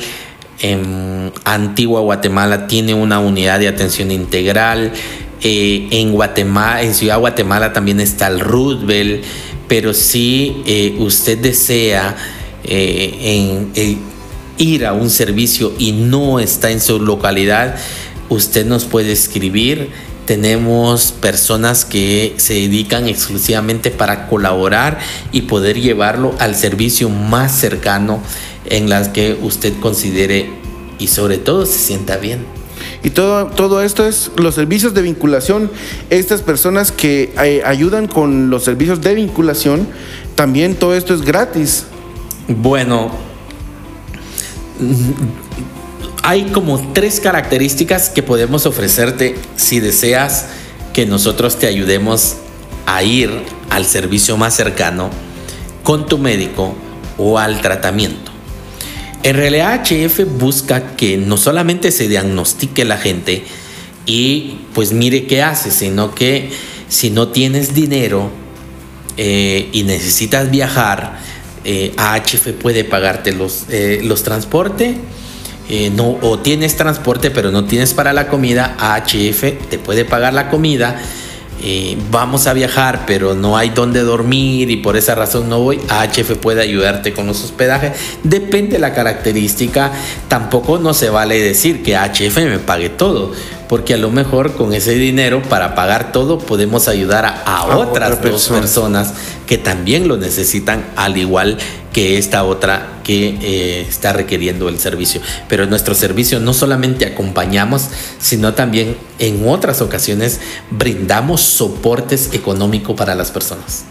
En 0.60 1.32
Antigua 1.46 2.02
Guatemala 2.02 2.68
tiene 2.68 2.94
una 2.94 3.22
unidad 3.22 3.60
de 3.60 3.70
atención 3.70 4.12
integral. 4.12 4.92
Eh, 5.42 5.88
en 5.92 6.12
Guatemala, 6.12 6.82
en 6.84 6.94
Ciudad 6.94 7.20
Guatemala 7.20 7.72
también 7.72 8.02
está 8.02 8.28
el 8.28 8.42
Roosevelt. 8.42 9.24
Pero 9.70 9.94
si 9.94 10.62
eh, 10.66 10.98
usted 11.00 11.38
desea 11.38 12.18
ir 14.58 14.86
a 14.86 14.92
un 14.92 15.10
servicio 15.10 15.72
y 15.80 15.94
no 15.94 16.40
está 16.40 16.70
en 16.70 16.82
su 16.82 17.00
localidad, 17.00 17.78
usted 18.32 18.66
nos 18.66 18.86
puede 18.86 19.12
escribir. 19.12 19.90
Tenemos 20.26 21.12
personas 21.12 21.84
que 21.84 22.34
se 22.38 22.54
dedican 22.54 23.08
exclusivamente 23.08 23.92
para 23.92 24.28
colaborar 24.28 25.00
y 25.34 25.42
poder 25.42 25.80
llevarlo 25.80 26.34
al 26.40 26.56
servicio 26.56 27.10
más 27.10 27.52
cercano 27.52 28.22
en 28.66 28.90
las 28.90 29.10
que 29.10 29.38
usted 29.42 29.74
considere 29.82 30.50
y 30.98 31.08
sobre 31.08 31.38
todo 31.38 31.66
se 31.66 31.78
sienta 31.78 32.18
bien. 32.18 32.46
Y 33.04 33.10
todo, 33.10 33.48
todo 33.48 33.82
esto 33.82 34.06
es 34.08 34.32
los 34.38 34.56
servicios 34.56 34.94
de 34.94 35.02
vinculación. 35.02 35.70
Estas 36.10 36.42
personas 36.42 36.92
que 36.92 37.34
eh, 37.44 37.62
ayudan 37.66 38.08
con 38.08 38.50
los 38.50 38.64
servicios 38.64 39.02
de 39.02 39.16
vinculación, 39.16 39.88
también 40.36 40.76
todo 40.76 40.96
esto 40.96 41.14
es 41.14 41.22
gratis. 41.22 41.86
Bueno, 42.48 43.12
hay 46.24 46.46
como 46.46 46.94
tres 46.94 47.20
características 47.20 48.10
que 48.10 48.24
podemos 48.24 48.66
ofrecerte 48.66 49.36
si 49.56 49.80
deseas 49.80 50.48
que 50.94 51.06
nosotros 51.06 51.58
te 51.58 51.68
ayudemos 51.68 52.36
a 52.86 53.04
ir 53.04 53.32
al 53.70 53.86
servicio 53.86 54.38
más 54.38 54.56
cercano 54.56 55.10
con 55.84 56.06
tu 56.06 56.18
médico 56.18 56.76
o 57.18 57.40
al 57.40 57.62
tratamiento. 57.62 58.32
En 59.24 59.36
realidad 59.36 59.84
HF 59.84 60.26
busca 60.38 60.96
que 60.96 61.18
no 61.18 61.38
solamente 61.38 61.92
se 61.92 62.08
diagnostique 62.08 62.86
la 62.86 62.98
gente 62.98 63.44
y 64.06 64.62
pues 64.74 64.94
mire 64.94 65.28
qué 65.28 65.44
hace, 65.44 65.72
sino 65.72 66.14
que 66.14 66.50
si 66.88 67.10
no 67.10 67.30
tienes 67.30 67.74
dinero 67.74 68.30
eh, 69.18 69.70
y 69.72 69.84
necesitas 69.84 70.50
viajar, 70.50 71.20
eh, 71.64 71.94
AHF 71.98 72.54
puede 72.60 72.84
pagarte 72.84 73.32
los, 73.32 73.66
eh, 73.70 74.02
los 74.04 74.24
transportes 74.24 74.96
eh, 75.74 75.90
no, 75.90 76.18
o 76.22 76.38
tienes 76.40 76.76
transporte 76.76 77.32
pero 77.32 77.50
no 77.50 77.64
tienes 77.64 77.94
para 77.94 78.12
la 78.12 78.28
comida, 78.28 78.76
AHF 78.78 79.70
te 79.70 79.80
puede 79.80 80.04
pagar 80.04 80.34
la 80.34 80.50
comida. 80.50 81.02
Eh, 81.64 81.96
vamos 82.10 82.48
a 82.48 82.54
viajar 82.54 83.04
pero 83.06 83.36
no 83.36 83.56
hay 83.56 83.70
dónde 83.70 84.02
dormir 84.02 84.70
y 84.70 84.78
por 84.78 84.98
esa 84.98 85.16
razón 85.16 85.48
no 85.48 85.60
voy, 85.60 85.80
AHF 85.88 86.38
puede 86.42 86.62
ayudarte 86.62 87.14
con 87.14 87.26
los 87.26 87.42
hospedajes. 87.42 87.94
Depende 88.22 88.74
de 88.74 88.80
la 88.80 88.94
característica, 88.94 89.94
tampoco 90.28 90.78
no 90.78 90.94
se 90.94 91.10
vale 91.10 91.40
decir 91.40 91.84
que 91.84 91.96
AHF 91.96 92.36
me 92.40 92.60
pague 92.60 92.90
todo, 92.90 93.32
porque 93.70 93.94
a 93.94 93.98
lo 93.98 94.12
mejor 94.12 94.56
con 94.56 94.74
ese 94.74 94.96
dinero 94.96 95.42
para 95.42 95.74
pagar 95.74 96.12
todo 96.12 96.38
podemos 96.38 96.90
ayudar 96.90 97.44
a, 97.46 97.78
otras 97.78 98.22
dos 98.22 98.50
personas 98.50 99.14
que 99.48 99.58
también 99.58 100.10
lo 100.10 100.18
necesitan 100.18 100.84
al 100.98 101.16
igual 101.16 101.58
que 101.94 102.18
esta 102.18 102.44
otra 102.44 102.91
eh, 103.14 103.86
está 103.88 104.14
requiriendo 104.14 104.70
el 104.70 104.80
servicio. 104.80 105.22
Pero 105.48 105.64
en 105.64 105.70
nuestro 105.70 105.96
servicio 105.96 106.40
no 106.40 106.54
solamente 106.54 107.06
acompañamos, 107.06 107.90
sino 108.20 108.54
también 108.54 108.96
en 109.20 109.48
otras 109.48 109.82
ocasiones 109.82 110.40
brindamos 110.70 111.42
soportes 111.42 112.30
económicos 112.34 112.96
para 112.96 113.16
las 113.16 113.32
personas. 113.32 113.86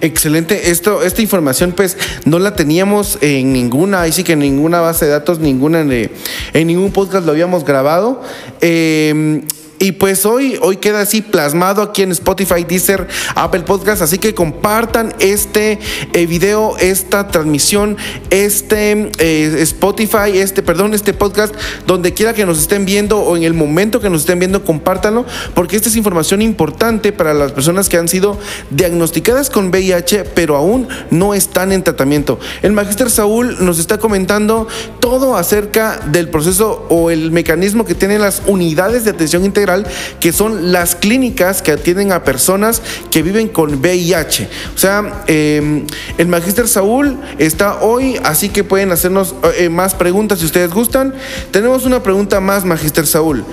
Excelente. 0.00 0.70
Esto, 0.70 1.02
esta 1.02 1.22
información, 1.22 1.72
pues, 1.72 1.96
no 2.24 2.40
la 2.40 2.56
teníamos 2.56 3.18
en 3.20 3.52
ninguna, 3.52 4.02
ahí 4.02 4.10
sí 4.10 4.24
que 4.24 4.32
en 4.32 4.40
ninguna 4.40 4.80
base 4.80 5.04
de 5.04 5.12
datos, 5.12 5.38
ninguna 5.38 5.80
en, 5.82 6.66
ningún 6.66 6.90
podcast 6.90 7.24
lo 7.24 7.30
habíamos 7.30 7.64
grabado. 7.64 8.20
Eh, 8.60 9.42
Y 9.82 9.90
pues 9.90 10.24
hoy, 10.26 10.60
hoy 10.62 10.76
queda 10.76 11.00
así 11.00 11.22
plasmado 11.22 11.82
aquí 11.82 12.02
en 12.02 12.12
Spotify, 12.12 12.62
Deezer, 12.62 13.08
Apple 13.34 13.62
Podcast. 13.62 14.00
Así 14.00 14.18
que 14.18 14.32
compartan 14.32 15.12
este 15.18 15.80
eh, 16.12 16.26
video, 16.26 16.76
esta 16.78 17.26
transmisión, 17.26 17.96
este 18.30 19.10
eh, 19.18 19.56
Spotify, 19.62 20.38
este, 20.38 20.62
perdón, 20.62 20.94
este 20.94 21.12
podcast, 21.14 21.52
donde 21.84 22.14
quiera 22.14 22.32
que 22.32 22.46
nos 22.46 22.60
estén 22.60 22.84
viendo 22.84 23.18
o 23.18 23.36
en 23.36 23.42
el 23.42 23.54
momento 23.54 23.98
que 23.98 24.08
nos 24.08 24.20
estén 24.20 24.38
viendo, 24.38 24.64
compártanlo, 24.64 25.26
porque 25.52 25.74
esta 25.74 25.88
es 25.88 25.96
información 25.96 26.42
importante 26.42 27.10
para 27.10 27.34
las 27.34 27.50
personas 27.50 27.88
que 27.88 27.96
han 27.96 28.06
sido 28.06 28.38
diagnosticadas 28.70 29.50
con 29.50 29.70
VIH, 29.70 30.26
pero 30.32 30.54
aún 30.54 30.86
no 31.10 31.34
están 31.34 31.72
en 31.72 31.82
tratamiento. 31.82 32.38
El 32.62 32.70
magister 32.70 33.10
Saúl 33.10 33.56
nos 33.58 33.80
está 33.80 33.98
comentando 33.98 34.68
todo 35.00 35.34
acerca 35.36 35.98
del 36.06 36.28
proceso 36.28 36.86
o 36.88 37.10
el 37.10 37.32
mecanismo 37.32 37.84
que 37.84 37.96
tienen 37.96 38.20
las 38.20 38.42
unidades 38.46 39.02
de 39.02 39.10
atención 39.10 39.44
integral, 39.44 39.71
que 40.20 40.32
son 40.32 40.72
las 40.72 40.94
clínicas 40.94 41.62
que 41.62 41.72
atienden 41.72 42.12
a 42.12 42.24
personas 42.24 42.82
que 43.10 43.22
viven 43.22 43.48
con 43.48 43.74
VIH. 43.80 44.48
O 44.74 44.78
sea, 44.78 45.24
em, 45.26 45.86
el 46.18 46.28
magister 46.28 46.68
Saúl 46.68 47.18
está 47.38 47.80
hoy, 47.80 48.18
así 48.24 48.48
que 48.48 48.64
pueden 48.64 48.92
hacernos 48.92 49.34
eh, 49.58 49.68
más 49.68 49.94
preguntas 49.94 50.38
si 50.40 50.46
ustedes 50.46 50.70
gustan. 50.70 51.14
Tenemos 51.50 51.84
una 51.84 52.02
pregunta 52.02 52.40
más, 52.40 52.64
magister 52.64 53.06
Saúl 53.06 53.44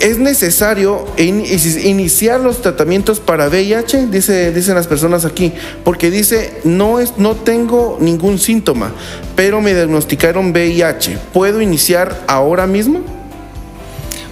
es 0.00 0.18
necesario 0.18 1.06
iniciar 1.18 2.40
los 2.40 2.62
tratamientos 2.62 3.20
para 3.20 3.48
VIH, 3.48 4.06
dice, 4.06 4.50
dicen 4.50 4.74
las 4.74 4.86
personas 4.86 5.26
aquí, 5.26 5.52
porque 5.84 6.10
dice, 6.10 6.60
no, 6.64 6.98
es, 6.98 7.18
no 7.18 7.36
tengo 7.36 7.98
ningún 8.00 8.38
síntoma, 8.38 8.92
pero 9.36 9.60
me 9.60 9.74
diagnosticaron 9.74 10.52
VIH. 10.52 11.18
¿Puedo 11.34 11.60
iniciar 11.60 12.24
ahora 12.26 12.66
mismo? 12.66 13.02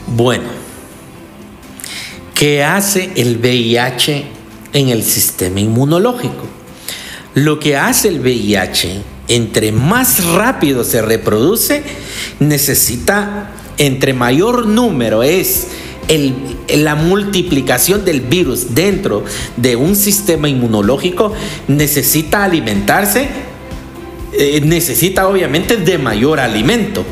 Bueno, 0.06 0.48
¿qué 2.38 2.62
hace 2.62 3.10
el 3.16 3.38
VIH 3.38 4.24
en 4.72 4.88
el 4.90 5.02
sistema 5.02 5.58
inmunológico? 5.58 6.46
Lo 7.34 7.58
que 7.58 7.76
hace 7.76 8.08
el 8.08 8.20
VIH, 8.20 9.02
entre 9.26 9.72
más 9.72 10.24
rápido 10.24 10.84
se 10.84 11.02
reproduce, 11.02 11.82
necesita 12.38 13.50
entre 13.76 14.14
mayor 14.14 14.66
número 14.66 15.24
es 15.24 15.66
la 16.68 16.94
multiplicación 16.94 18.04
del 18.04 18.20
virus 18.20 18.74
dentro 18.74 19.24
de 19.56 19.74
un 19.74 19.96
sistema 19.96 20.48
inmunológico, 20.48 21.32
necesita 21.66 22.44
alimentarse, 22.44 23.28
eh, 24.32 24.60
necesita 24.64 25.26
obviamente 25.26 25.76
de 25.76 25.98
mayor 25.98 26.38
alimento. 26.38 27.04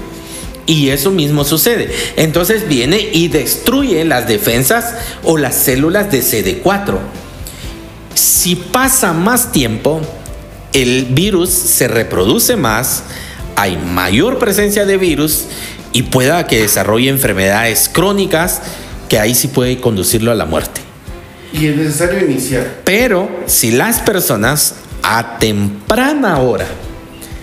Y 0.67 0.91
eso 0.91 1.11
mismo 1.11 1.45
sucede. 1.45 1.95
Entonces 2.17 2.69
viene 2.69 2.99
y 2.99 3.29
destruye 3.29 4.05
las 4.05 4.27
defensas 4.27 4.95
o 5.23 5.39
las 5.39 5.55
células 5.55 6.11
de 6.11 6.21
CD4. 6.21 6.99
Si 8.15 8.57
pasa 8.57 9.13
más 9.13 9.53
tiempo, 9.53 10.01
el 10.73 11.07
virus 11.07 11.51
se 11.51 11.89
reproduce 11.89 12.57
más, 12.57 13.05
hay 13.55 13.77
mayor 13.77 14.39
presencia 14.39 14.85
de 14.85 14.97
virus 14.97 15.45
y 15.93 16.03
pueda 16.03 16.47
que 16.47 16.61
desarrolle 16.61 17.09
enfermedades 17.09 17.89
crónicas 17.89 18.61
que 19.09 19.19
ahí 19.19 19.35
sí 19.35 19.49
puede 19.49 19.81
conducirlo 19.81 20.33
a 20.33 20.35
la 20.35 20.45
muerte. 20.45 20.81
Y 21.53 21.67
es 21.67 21.77
necesario 21.77 22.25
iniciar. 22.27 22.81
Pero 22.85 23.31
si 23.47 23.71
las 23.71 24.01
personas 24.01 24.75
a 25.03 25.39
temprana 25.39 26.39
hora 26.41 26.67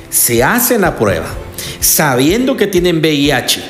se 0.09 0.43
hacen 0.43 0.81
la 0.81 0.95
prueba, 0.95 1.27
sabiendo 1.79 2.57
que 2.57 2.67
tienen 2.67 2.99
VIH, 2.99 3.61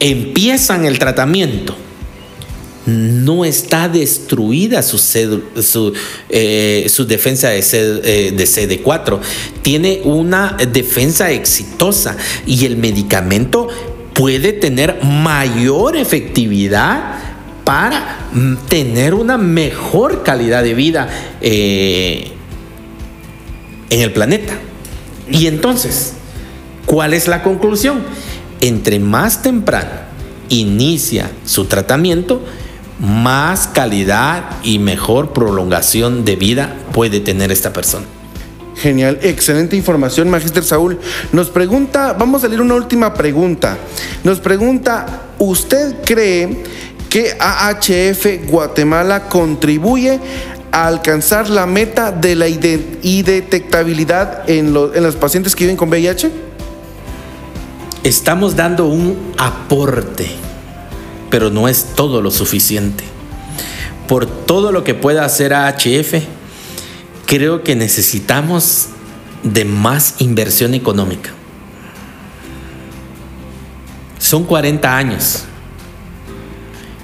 empiezan 0.00 0.84
el 0.84 0.98
tratamiento, 0.98 1.76
no 2.86 3.44
está 3.44 3.88
destruida 3.88 4.82
su, 4.82 5.92
eh, 6.28 6.90
defensa 7.06 7.50
de, 7.50 7.58
eh, 7.58 8.32
de 8.32 8.44
CD4. 8.44 9.20
Tiene 9.62 10.00
una 10.04 10.56
defensa 10.72 11.30
exitosa 11.30 12.16
y 12.44 12.66
el 12.66 12.76
medicamento 12.76 13.68
puede 14.12 14.52
tener 14.52 15.02
mayor 15.04 15.96
efectividad 15.96 17.18
para 17.64 18.28
mm, 18.32 18.56
tener 18.68 19.14
una 19.14 19.38
mejor 19.38 20.22
calidad 20.22 20.62
de 20.62 20.74
vida 20.74 21.08
eh, 21.40 22.32
en 23.90 24.00
el 24.00 24.12
planeta. 24.12 24.58
Y 25.30 25.46
entonces, 25.46 26.14
¿cuál 26.86 27.14
es 27.14 27.28
la 27.28 27.42
conclusión? 27.42 28.02
Entre 28.60 28.98
más 28.98 29.42
temprano 29.42 29.90
inicia 30.48 31.30
su 31.44 31.64
tratamiento, 31.64 32.42
más 33.00 33.68
calidad 33.68 34.44
y 34.62 34.78
mejor 34.78 35.32
prolongación 35.32 36.24
de 36.24 36.36
vida 36.36 36.76
puede 36.92 37.20
tener 37.20 37.50
esta 37.50 37.72
persona. 37.72 38.06
Genial, 38.76 39.18
excelente 39.22 39.76
información, 39.76 40.30
Magister 40.30 40.64
Saúl. 40.64 40.98
Nos 41.32 41.50
pregunta, 41.50 42.14
vamos 42.18 42.44
a 42.44 42.48
leer 42.48 42.60
una 42.60 42.74
última 42.74 43.14
pregunta. 43.14 43.78
Nos 44.24 44.40
pregunta, 44.40 45.22
¿usted 45.38 46.02
cree 46.04 46.64
que 47.08 47.36
AHF 47.38 48.48
Guatemala 48.48 49.28
contribuye 49.28 50.18
a 50.70 50.86
alcanzar 50.86 51.50
la 51.50 51.66
meta 51.66 52.12
de 52.12 52.34
la 52.34 52.48
indetectabilidad 52.48 54.48
en, 54.48 54.68
en 54.68 55.02
los 55.02 55.16
pacientes 55.16 55.54
que 55.54 55.64
viven 55.64 55.76
con 55.76 55.90
VIH? 55.90 56.30
Estamos 58.04 58.56
dando 58.56 58.86
un 58.86 59.32
aporte, 59.38 60.28
pero 61.30 61.50
no 61.50 61.68
es 61.68 61.94
todo 61.94 62.20
lo 62.20 62.32
suficiente. 62.32 63.04
Por 64.08 64.26
todo 64.26 64.72
lo 64.72 64.82
que 64.82 64.94
pueda 64.94 65.24
hacer 65.24 65.54
AHF, 65.54 66.14
creo 67.26 67.62
que 67.62 67.76
necesitamos 67.76 68.88
de 69.44 69.64
más 69.64 70.16
inversión 70.18 70.74
económica. 70.74 71.30
Son 74.18 74.44
40 74.44 74.96
años, 74.96 75.44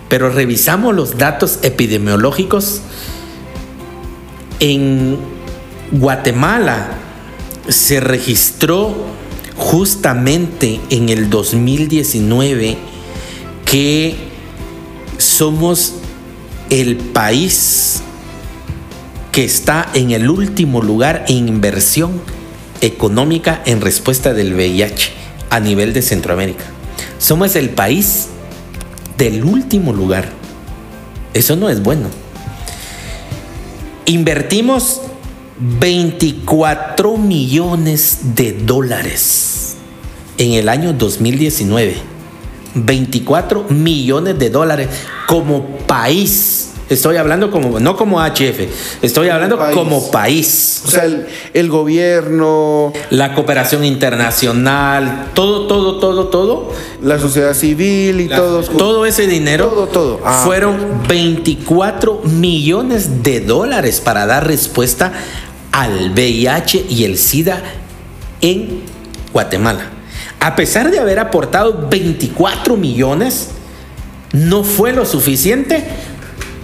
pero 0.08 0.30
revisamos 0.30 0.96
los 0.96 1.16
datos 1.16 1.60
epidemiológicos. 1.62 2.80
En 4.58 5.16
Guatemala 5.92 6.88
se 7.68 8.00
registró 8.00 9.17
justamente 9.58 10.80
en 10.88 11.08
el 11.08 11.28
2019 11.28 12.78
que 13.64 14.16
somos 15.18 15.94
el 16.70 16.96
país 16.96 18.02
que 19.32 19.44
está 19.44 19.88
en 19.94 20.12
el 20.12 20.30
último 20.30 20.80
lugar 20.80 21.24
en 21.28 21.48
inversión 21.48 22.22
económica 22.80 23.60
en 23.66 23.80
respuesta 23.80 24.32
del 24.32 24.54
VIH 24.54 25.10
a 25.50 25.60
nivel 25.60 25.92
de 25.92 26.02
Centroamérica. 26.02 26.64
Somos 27.18 27.56
el 27.56 27.70
país 27.70 28.28
del 29.16 29.44
último 29.44 29.92
lugar. 29.92 30.28
Eso 31.34 31.56
no 31.56 31.68
es 31.68 31.82
bueno. 31.82 32.08
Invertimos 34.06 35.02
24 35.60 37.16
millones 37.16 38.34
de 38.34 38.52
dólares 38.52 39.76
en 40.36 40.52
el 40.52 40.68
año 40.68 40.92
2019. 40.92 41.96
24 42.74 43.64
millones 43.70 44.38
de 44.38 44.50
dólares 44.50 44.88
como 45.26 45.64
país 45.86 46.68
Estoy 46.88 47.16
hablando 47.16 47.50
como, 47.50 47.80
no 47.80 47.96
como 47.96 48.18
HF, 48.18 49.02
estoy 49.02 49.28
hablando 49.28 49.58
como 49.74 50.10
país. 50.10 50.82
O 50.86 50.90
sea, 50.90 51.04
el, 51.52 51.68
gobierno. 51.68 52.94
La 53.10 53.34
cooperación 53.34 53.84
internacional, 53.84 55.26
todo, 55.34 55.66
todo, 55.66 55.98
todo, 55.98 56.28
todo. 56.28 56.72
La 57.02 57.18
sociedad 57.18 57.52
civil 57.52 58.20
y 58.20 58.28
todo. 58.28 58.62
Todo 58.62 59.04
ese 59.04 59.26
dinero. 59.26 59.66
Todo, 59.66 59.86
todo. 59.88 60.20
Ah, 60.24 60.40
fueron 60.44 61.02
24 61.06 62.22
millones 62.24 63.22
de 63.22 63.40
dólares 63.40 64.00
para 64.00 64.24
dar 64.24 64.46
respuesta 64.46 65.12
al 65.72 66.10
VIH 66.10 66.86
y 66.88 67.04
el 67.04 67.18
SIDA 67.18 67.62
en 68.40 68.82
Guatemala. 69.32 69.90
A 70.40 70.54
pesar 70.56 70.90
de 70.90 70.98
haber 70.98 71.18
aportado 71.18 71.88
24 71.88 72.76
millones, 72.76 73.50
no 74.32 74.62
fue 74.64 74.92
lo 74.92 75.04
suficiente 75.04 75.84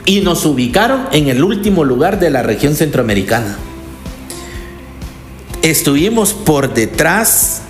y 0.06 0.20
nos 0.20 0.44
ubicaron 0.46 1.06
en 1.12 1.28
el 1.28 1.42
último 1.42 1.84
lugar 1.84 2.20
de 2.20 2.30
la 2.30 2.42
región 2.42 2.74
centroamericana. 2.74 3.56
Estuvimos 5.62 6.34
por 6.34 6.74
detrás 6.74 7.62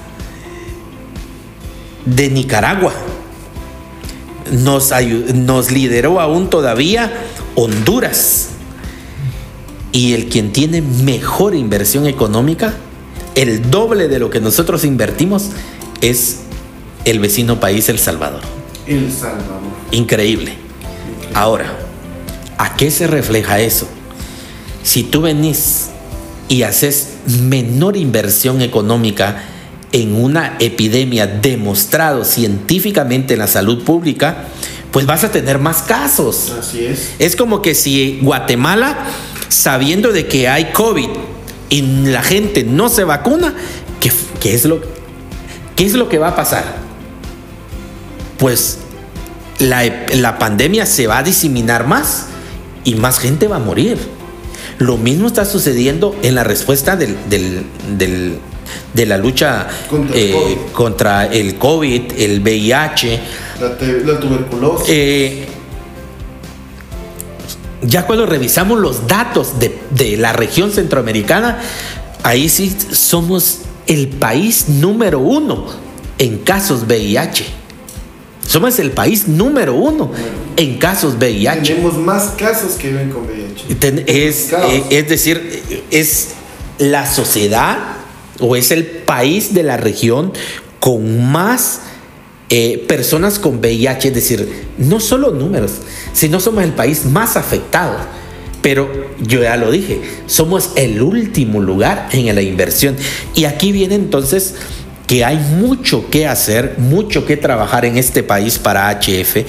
de 2.05 2.29
Nicaragua. 2.29 2.93
Nos, 4.51 4.93
nos 5.33 5.71
lideró 5.71 6.21
aún 6.21 6.51
todavía 6.51 7.13
Honduras. 7.55 8.51
Y 9.95 10.13
el 10.13 10.29
quien 10.29 10.51
tiene 10.51 10.83
mejor 10.83 11.55
inversión 11.55 12.09
económica, 12.09 12.75
el 13.37 13.71
doble 13.71 14.09
de 14.09 14.19
lo 14.19 14.29
que 14.29 14.41
nosotros 14.41 14.85
invertimos, 14.85 15.51
es 16.01 16.41
el 17.05 17.21
vecino 17.21 17.61
país 17.61 17.89
El 17.89 18.01
Salvador. 18.01 18.41
El 18.89 19.13
Salvador. 19.13 19.61
Increíble. 19.93 20.55
Ahora, 21.33 21.79
¿a 22.59 22.75
qué 22.75 22.91
se 22.91 23.07
refleja 23.07 23.61
eso? 23.61 23.87
Si 24.83 25.05
tú 25.05 25.21
venís 25.21 25.91
y 26.49 26.63
haces 26.63 27.11
menor 27.27 27.97
inversión 27.97 28.63
económica 28.63 29.45
en 29.93 30.21
una 30.21 30.57
epidemia 30.59 31.29
demostrado 31.29 32.25
científicamente 32.25 33.35
en 33.35 33.39
la 33.39 33.47
salud 33.47 33.85
pública, 33.85 34.47
pues 34.91 35.07
vas 35.07 35.23
a 35.23 35.31
tener 35.31 35.61
más 35.61 35.83
casos. 35.83 36.53
Así 36.59 36.85
es. 36.85 37.11
Es 37.21 37.37
como 37.37 37.63
que 37.63 37.75
si 37.75 38.19
Guatemala, 38.23 39.07
sabiendo 39.55 40.13
de 40.13 40.27
que 40.27 40.49
hay 40.49 40.73
COVID 40.73 41.09
y 41.71 41.83
la 41.83 42.23
gente 42.23 42.65
no 42.65 42.89
se 42.89 43.05
vacuna, 43.05 43.55
¿qué, 44.01 44.11
qué 44.41 44.55
es, 44.55 44.65
lo, 44.65 44.81
qué 45.77 45.85
es 45.87 45.95
lo 45.95 46.09
que 46.09 46.19
va 46.19 46.29
a 46.29 46.37
pasar? 46.37 46.65
Pues 48.39 48.79
la, 49.59 49.85
la 50.15 50.39
pandemia 50.39 50.87
se 50.87 51.07
va 51.07 51.19
a 51.19 51.23
diseminar 51.23 51.87
más 51.87 52.27
y 52.85 52.97
más 52.97 53.19
gente 53.19 53.49
va 53.49 53.57
a 53.57 53.61
morir. 53.61 53.99
Lo 54.79 54.97
mismo 54.97 55.29
está 55.29 55.45
sucediendo 55.45 56.17
en 56.23 56.35
la 56.35 56.43
respuesta 56.43 56.97
del, 56.97 57.17
del, 57.31 57.65
del, 57.97 58.39
de 58.93 59.07
la 59.07 59.19
lucha 59.19 59.69
Contra 59.89 60.17
el 60.17 60.23
eh, 60.23 60.33
COVID. 60.33 60.73
contra 60.73 61.27
el 61.27 61.55
COVID, 61.57 62.03
el 62.19 62.41
VIH. 62.41 63.21
La 63.61 64.19
tuberculosis. 64.19 64.87
Eh, 64.89 65.47
ya 67.87 68.07
cuando 68.07 68.27
revisamos 68.27 68.79
los 68.79 69.07
datos 69.07 69.59
de, 69.59 69.79
de 69.91 70.17
la 70.17 70.33
región 70.33 70.71
centroamericana, 70.73 71.59
ahí 72.23 72.49
sí 72.49 72.75
somos 72.93 73.59
el 73.87 74.09
país 74.09 74.69
número 74.69 75.19
uno 75.21 75.67
en 76.19 76.39
casos 76.39 76.85
VIH. 76.87 77.45
Somos 78.47 78.79
el 78.79 78.91
país 78.91 79.27
número 79.27 79.75
uno 79.75 80.11
en 80.57 80.79
casos 80.79 81.15
VIH. 81.19 81.75
Tenemos 81.75 81.97
más 81.97 82.33
casos 82.39 82.73
que 82.75 82.89
viven 82.89 83.11
con 83.11 83.23
VIH. 83.27 83.75
Ten- 83.77 84.05
Es, 84.07 84.53
eh, 84.53 84.85
es 84.91 85.09
decir, 85.09 85.63
es 85.91 86.29
la 86.79 87.11
sociedad 87.11 87.79
o 88.41 88.57
es 88.57 88.71
el 88.71 88.85
país 88.85 89.55
de 89.55 89.63
la 89.63 89.77
región 89.77 90.33
con 90.81 91.31
más 91.31 91.81
eh, 92.51 92.85
personas 92.87 93.39
con 93.39 93.59
VIH, 93.59 94.09
es 94.09 94.15
decir, 94.15 94.65
no 94.79 95.01
solo 95.01 95.31
números, 95.31 95.73
sino 96.13 96.41
somos 96.41 96.65
el 96.65 96.73
país 96.73 97.05
más 97.07 97.37
afectado. 97.37 97.97
Pero 98.63 98.91
yo 99.21 99.43
ya 99.43 99.57
lo 99.57 99.71
dije, 99.71 100.01
somos 100.27 100.71
el 100.77 101.03
último 101.03 101.61
lugar 101.61 102.09
en 102.13 102.35
la 102.35 102.41
inversión. 102.41 102.97
Y 103.35 103.45
aquí 103.45 103.73
viene 103.73 103.95
entonces 103.95 104.55
que 105.07 105.25
hay 105.25 105.37
mucho 105.37 106.09
que 106.11 106.27
hacer, 106.27 106.77
mucho 106.79 107.27
que 107.27 107.37
trabajar 107.37 107.85
en 107.85 107.99
este 107.99 108.23
país 108.23 108.59
para 108.59 108.91
HF 108.91 109.45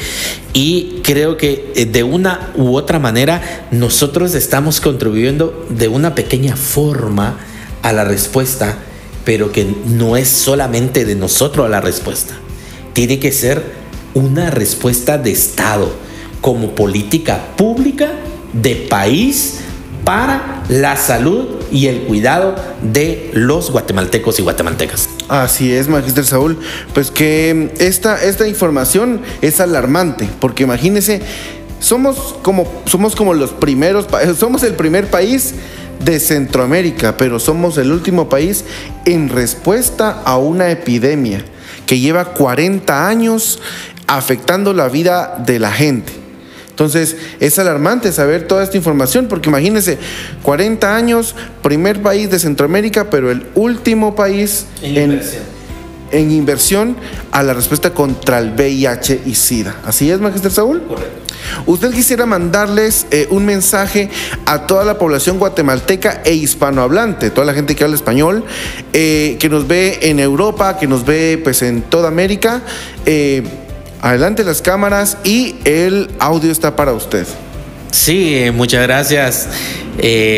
y 0.53 0.99
creo 1.01 1.37
que 1.37 1.71
eh, 1.75 1.85
de 1.85 2.03
una 2.03 2.51
u 2.55 2.75
otra 2.75 2.99
manera 2.99 3.67
nosotros 3.71 4.35
estamos 4.35 4.81
contribuyendo 4.81 5.65
de 5.69 5.87
una 5.87 6.13
pequeña 6.13 6.55
forma 6.57 7.39
a 7.81 7.93
la 7.93 8.03
respuesta, 8.03 8.77
pero 9.23 9.51
que 9.51 9.65
no 9.85 10.17
es 10.17 10.27
solamente 10.27 11.05
de 11.05 11.15
nosotros 11.15 11.69
la 11.69 11.79
respuesta. 11.81 12.35
Tiene 12.95 13.19
que 13.19 13.33
ser 13.33 13.61
una 14.13 14.51
respuesta 14.51 15.17
de 15.17 15.29
Estado 15.29 15.91
como 16.39 16.75
política 16.75 17.47
pública 17.57 18.09
de 18.53 18.87
país 18.89 19.59
para 20.05 20.63
la 20.69 20.95
salud 20.95 21.61
y 21.73 21.87
el 21.87 22.03
cuidado 22.03 22.55
de 22.81 23.31
los 23.33 23.69
guatemaltecos 23.69 24.39
y 24.39 24.43
guatemaltecas. 24.43 25.09
Así 25.27 25.73
es, 25.73 25.89
Magister 25.89 26.23
Saúl. 26.23 26.57
Pues 26.93 27.11
que 27.11 27.73
esta, 27.79 28.23
esta 28.23 28.47
información 28.47 29.19
es 29.41 29.59
alarmante, 29.59 30.29
porque 30.39 30.63
imagínese, 30.63 31.19
somos 31.81 32.37
como, 32.43 32.65
somos 32.85 33.13
como 33.17 33.33
los 33.33 33.51
primeros, 33.51 34.07
somos 34.39 34.63
el 34.63 34.75
primer 34.75 35.07
país 35.07 35.53
de 35.99 36.21
Centroamérica, 36.21 37.17
pero 37.17 37.41
somos 37.41 37.77
el 37.77 37.91
último 37.91 38.29
país 38.29 38.63
en 39.03 39.27
respuesta 39.27 40.21
a 40.23 40.37
una 40.37 40.71
epidemia 40.71 41.43
que 41.85 41.99
lleva 41.99 42.25
40 42.33 43.07
años 43.07 43.59
afectando 44.07 44.73
la 44.73 44.89
vida 44.89 45.43
de 45.45 45.59
la 45.59 45.71
gente. 45.71 46.13
Entonces 46.69 47.15
es 47.39 47.57
alarmante 47.57 48.11
saber 48.11 48.47
toda 48.47 48.63
esta 48.63 48.75
información 48.75 49.27
porque 49.27 49.49
imagínense, 49.49 49.97
40 50.43 50.95
años, 50.95 51.35
primer 51.61 52.01
país 52.01 52.29
de 52.29 52.37
Centroamérica, 52.37 53.09
pero 53.09 53.31
el 53.31 53.45
último 53.55 54.13
país 54.13 54.65
en, 54.81 55.21
en 56.11 56.31
inversión 56.31 56.97
a 57.31 57.43
la 57.43 57.53
respuesta 57.53 57.91
contra 57.91 58.39
el 58.39 58.51
VIH 58.51 59.21
y 59.25 59.35
SIDA. 59.35 59.75
¿Así 59.85 60.11
es, 60.11 60.19
Magister 60.19 60.51
Saúl? 60.51 60.81
Correcto. 60.83 61.24
Usted 61.65 61.91
quisiera 61.91 62.25
mandarles 62.25 63.07
eh, 63.11 63.27
un 63.29 63.45
mensaje 63.45 64.09
a 64.45 64.67
toda 64.67 64.85
la 64.85 64.97
población 64.97 65.39
guatemalteca 65.39 66.21
e 66.23 66.33
hispanohablante, 66.33 67.29
toda 67.29 67.45
la 67.45 67.53
gente 67.53 67.75
que 67.75 67.83
habla 67.83 67.95
español, 67.95 68.43
eh, 68.93 69.37
que 69.39 69.49
nos 69.49 69.67
ve 69.67 69.99
en 70.03 70.19
Europa, 70.19 70.77
que 70.77 70.87
nos 70.87 71.05
ve 71.05 71.39
pues 71.43 71.61
en 71.61 71.81
toda 71.81 72.07
América. 72.07 72.61
Eh, 73.05 73.43
adelante 74.01 74.43
las 74.43 74.61
cámaras 74.61 75.17
y 75.23 75.55
el 75.65 76.09
audio 76.19 76.51
está 76.51 76.75
para 76.75 76.93
usted. 76.93 77.25
Sí, 77.91 78.51
muchas 78.53 78.83
gracias. 78.83 79.47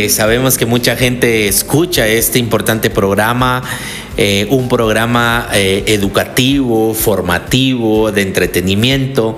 Sabemos 0.10 0.58
que 0.58 0.68
mucha 0.68 0.96
gente 0.96 1.48
escucha 1.48 2.08
este 2.08 2.38
importante 2.38 2.92
programa, 2.92 3.64
eh, 4.18 4.48
un 4.50 4.68
programa 4.68 5.48
eh, 5.54 5.84
educativo, 5.88 6.94
formativo, 6.96 8.12
de 8.12 8.24
entretenimiento 8.24 9.38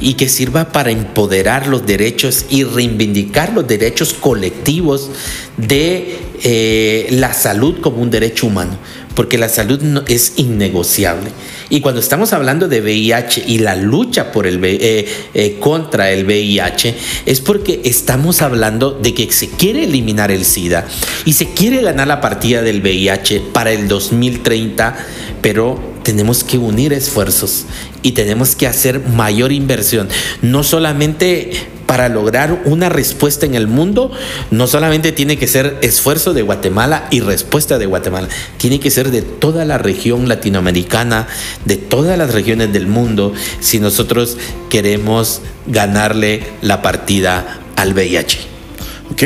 y 0.00 0.14
que 0.14 0.28
sirva 0.28 0.70
para 0.70 0.90
empoderar 0.90 1.66
los 1.66 1.86
derechos 1.86 2.44
y 2.50 2.64
reivindicar 2.64 3.54
los 3.54 3.66
derechos 3.66 4.12
colectivos 4.12 5.10
de 5.56 6.27
eh, 6.42 7.06
la 7.10 7.32
salud 7.34 7.80
como 7.80 8.02
un 8.02 8.10
derecho 8.10 8.46
humano, 8.46 8.76
porque 9.14 9.38
la 9.38 9.48
salud 9.48 9.80
no- 9.82 10.04
es 10.08 10.34
innegociable. 10.36 11.30
Y 11.70 11.80
cuando 11.80 12.00
estamos 12.00 12.32
hablando 12.32 12.68
de 12.68 12.80
VIH 12.80 13.44
y 13.46 13.58
la 13.58 13.76
lucha 13.76 14.32
por 14.32 14.46
el, 14.46 14.58
eh, 14.64 15.06
eh, 15.34 15.56
contra 15.60 16.10
el 16.12 16.24
VIH, 16.24 16.94
es 17.26 17.40
porque 17.40 17.80
estamos 17.84 18.40
hablando 18.42 18.92
de 18.92 19.12
que 19.14 19.30
se 19.32 19.48
quiere 19.48 19.84
eliminar 19.84 20.30
el 20.30 20.44
SIDA 20.44 20.86
y 21.24 21.32
se 21.34 21.52
quiere 21.52 21.82
ganar 21.82 22.06
la 22.08 22.20
partida 22.20 22.62
del 22.62 22.80
VIH 22.80 23.40
para 23.52 23.70
el 23.72 23.88
2030, 23.88 24.96
pero 25.42 25.78
tenemos 26.02 26.42
que 26.42 26.56
unir 26.56 26.92
esfuerzos 26.94 27.66
y 28.02 28.12
tenemos 28.12 28.56
que 28.56 28.66
hacer 28.66 29.00
mayor 29.00 29.52
inversión, 29.52 30.08
no 30.42 30.62
solamente 30.62 31.52
para 31.88 32.10
lograr 32.10 32.62
una 32.66 32.90
respuesta 32.90 33.46
en 33.46 33.54
el 33.54 33.66
mundo, 33.66 34.12
no 34.50 34.66
solamente 34.66 35.10
tiene 35.10 35.38
que 35.38 35.46
ser 35.46 35.78
esfuerzo 35.80 36.34
de 36.34 36.42
Guatemala 36.42 37.08
y 37.10 37.20
respuesta 37.20 37.78
de 37.78 37.86
Guatemala, 37.86 38.28
tiene 38.58 38.78
que 38.78 38.90
ser 38.90 39.10
de 39.10 39.22
toda 39.22 39.64
la 39.64 39.78
región 39.78 40.28
latinoamericana, 40.28 41.26
de 41.64 41.76
todas 41.78 42.18
las 42.18 42.34
regiones 42.34 42.74
del 42.74 42.88
mundo, 42.88 43.32
si 43.60 43.80
nosotros 43.80 44.36
queremos 44.68 45.40
ganarle 45.66 46.42
la 46.60 46.82
partida 46.82 47.58
al 47.76 47.94
VIH. 47.94 48.38
¿Ok? 49.10 49.22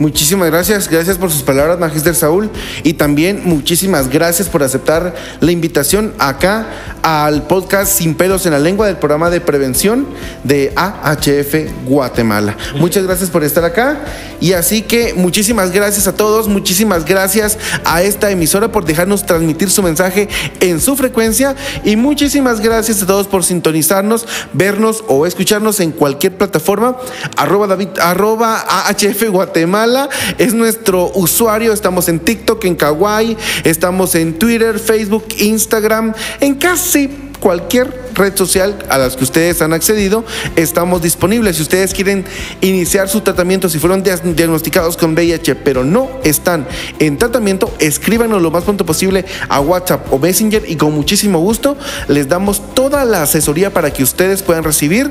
Muchísimas 0.00 0.48
gracias, 0.48 0.88
gracias 0.88 1.18
por 1.18 1.30
sus 1.30 1.42
palabras, 1.42 1.76
Magister 1.80 2.14
Saúl, 2.14 2.50
y 2.84 2.92
también 2.92 3.42
muchísimas 3.44 4.08
gracias 4.08 4.48
por 4.48 4.62
aceptar 4.62 5.14
la 5.40 5.50
invitación 5.50 6.14
acá 6.18 6.97
al 7.08 7.44
podcast 7.44 7.90
Sin 7.90 8.14
pelos 8.14 8.44
en 8.44 8.52
la 8.52 8.58
lengua 8.58 8.86
del 8.86 8.98
programa 8.98 9.30
de 9.30 9.40
prevención 9.40 10.06
de 10.44 10.74
AHF 10.76 11.86
Guatemala. 11.86 12.54
Muchas 12.76 13.04
gracias 13.04 13.30
por 13.30 13.44
estar 13.44 13.64
acá 13.64 13.98
y 14.42 14.52
así 14.52 14.82
que 14.82 15.14
muchísimas 15.14 15.70
gracias 15.70 16.06
a 16.06 16.14
todos, 16.14 16.48
muchísimas 16.48 17.06
gracias 17.06 17.56
a 17.86 18.02
esta 18.02 18.30
emisora 18.30 18.70
por 18.70 18.84
dejarnos 18.84 19.24
transmitir 19.24 19.70
su 19.70 19.82
mensaje 19.82 20.28
en 20.60 20.82
su 20.82 20.96
frecuencia 20.96 21.56
y 21.82 21.96
muchísimas 21.96 22.60
gracias 22.60 23.02
a 23.02 23.06
todos 23.06 23.26
por 23.26 23.42
sintonizarnos, 23.42 24.26
vernos 24.52 25.02
o 25.08 25.24
escucharnos 25.24 25.80
en 25.80 25.92
cualquier 25.92 26.36
plataforma. 26.36 26.94
Arroba 27.38 27.68
David, 27.68 27.88
arroba 28.02 28.66
AHF 28.86 29.30
Guatemala 29.30 30.10
es 30.36 30.52
nuestro 30.52 31.10
usuario. 31.14 31.72
Estamos 31.72 32.10
en 32.10 32.20
TikTok, 32.20 32.66
en 32.66 32.76
Kawaii, 32.76 33.38
estamos 33.64 34.14
en 34.14 34.38
Twitter, 34.38 34.78
Facebook, 34.78 35.24
Instagram, 35.38 36.12
en 36.40 36.54
casi 36.56 36.97
cualquier 37.40 38.08
red 38.14 38.36
social 38.36 38.76
a 38.88 38.98
las 38.98 39.16
que 39.16 39.24
ustedes 39.24 39.62
han 39.62 39.72
accedido, 39.72 40.24
estamos 40.56 41.02
disponibles. 41.02 41.56
Si 41.56 41.62
ustedes 41.62 41.94
quieren 41.94 42.24
iniciar 42.60 43.08
su 43.08 43.20
tratamiento, 43.20 43.68
si 43.68 43.78
fueron 43.78 44.02
diagnosticados 44.02 44.96
con 44.96 45.14
VIH, 45.14 45.54
pero 45.54 45.84
no 45.84 46.10
están 46.24 46.66
en 46.98 47.16
tratamiento, 47.16 47.72
escríbanos 47.78 48.42
lo 48.42 48.50
más 48.50 48.64
pronto 48.64 48.84
posible 48.84 49.24
a 49.48 49.60
WhatsApp 49.60 50.12
o 50.12 50.18
Messenger 50.18 50.64
y 50.66 50.76
con 50.76 50.92
muchísimo 50.92 51.38
gusto 51.38 51.76
les 52.08 52.28
damos 52.28 52.74
toda 52.74 53.04
la 53.04 53.22
asesoría 53.22 53.72
para 53.72 53.92
que 53.92 54.02
ustedes 54.02 54.42
puedan 54.42 54.64
recibir 54.64 55.10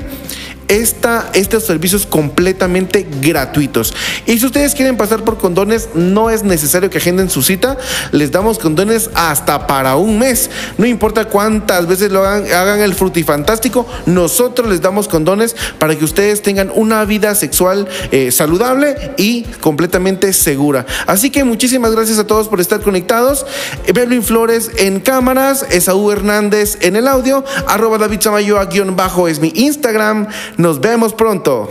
esta, 0.68 1.30
estos 1.32 1.64
servicios 1.64 2.06
completamente 2.06 3.06
gratuitos. 3.20 3.94
Y 4.26 4.38
si 4.38 4.46
ustedes 4.46 4.74
quieren 4.74 4.96
pasar 4.96 5.24
por 5.24 5.38
condones, 5.38 5.88
no 5.94 6.30
es 6.30 6.44
necesario 6.44 6.90
que 6.90 6.98
agenden 6.98 7.30
su 7.30 7.42
cita. 7.42 7.76
Les 8.12 8.30
damos 8.30 8.58
condones 8.58 9.10
hasta 9.14 9.66
para 9.66 9.96
un 9.96 10.18
mes. 10.18 10.50
No 10.76 10.86
importa 10.86 11.24
cuántas 11.26 11.86
veces 11.86 12.12
lo 12.12 12.24
hagan, 12.24 12.52
hagan 12.52 12.80
el 12.80 12.94
frutifantástico, 12.94 13.86
nosotros 14.06 14.68
les 14.68 14.80
damos 14.80 15.08
condones 15.08 15.56
para 15.78 15.96
que 15.96 16.04
ustedes 16.04 16.42
tengan 16.42 16.70
una 16.74 17.04
vida 17.04 17.34
sexual 17.34 17.88
eh, 18.10 18.30
saludable 18.30 19.12
y 19.16 19.44
completamente 19.60 20.32
segura. 20.32 20.86
Así 21.06 21.30
que 21.30 21.44
muchísimas 21.44 21.92
gracias 21.92 22.18
a 22.18 22.26
todos 22.26 22.48
por 22.48 22.60
estar 22.60 22.80
conectados. 22.80 23.46
Evelyn 23.86 24.22
Flores 24.22 24.70
en 24.78 25.00
cámaras, 25.00 25.66
Esaú 25.70 26.10
Hernández 26.10 26.78
en 26.80 26.96
el 26.96 27.08
audio, 27.08 27.44
arroba 27.66 27.98
David 27.98 28.20
Samayoa 28.20 28.66
guion 28.66 28.96
bajo 28.96 29.28
es 29.28 29.40
mi 29.40 29.52
Instagram. 29.54 30.28
Nos 30.58 30.80
vemos 30.80 31.12
pronto. 31.14 31.68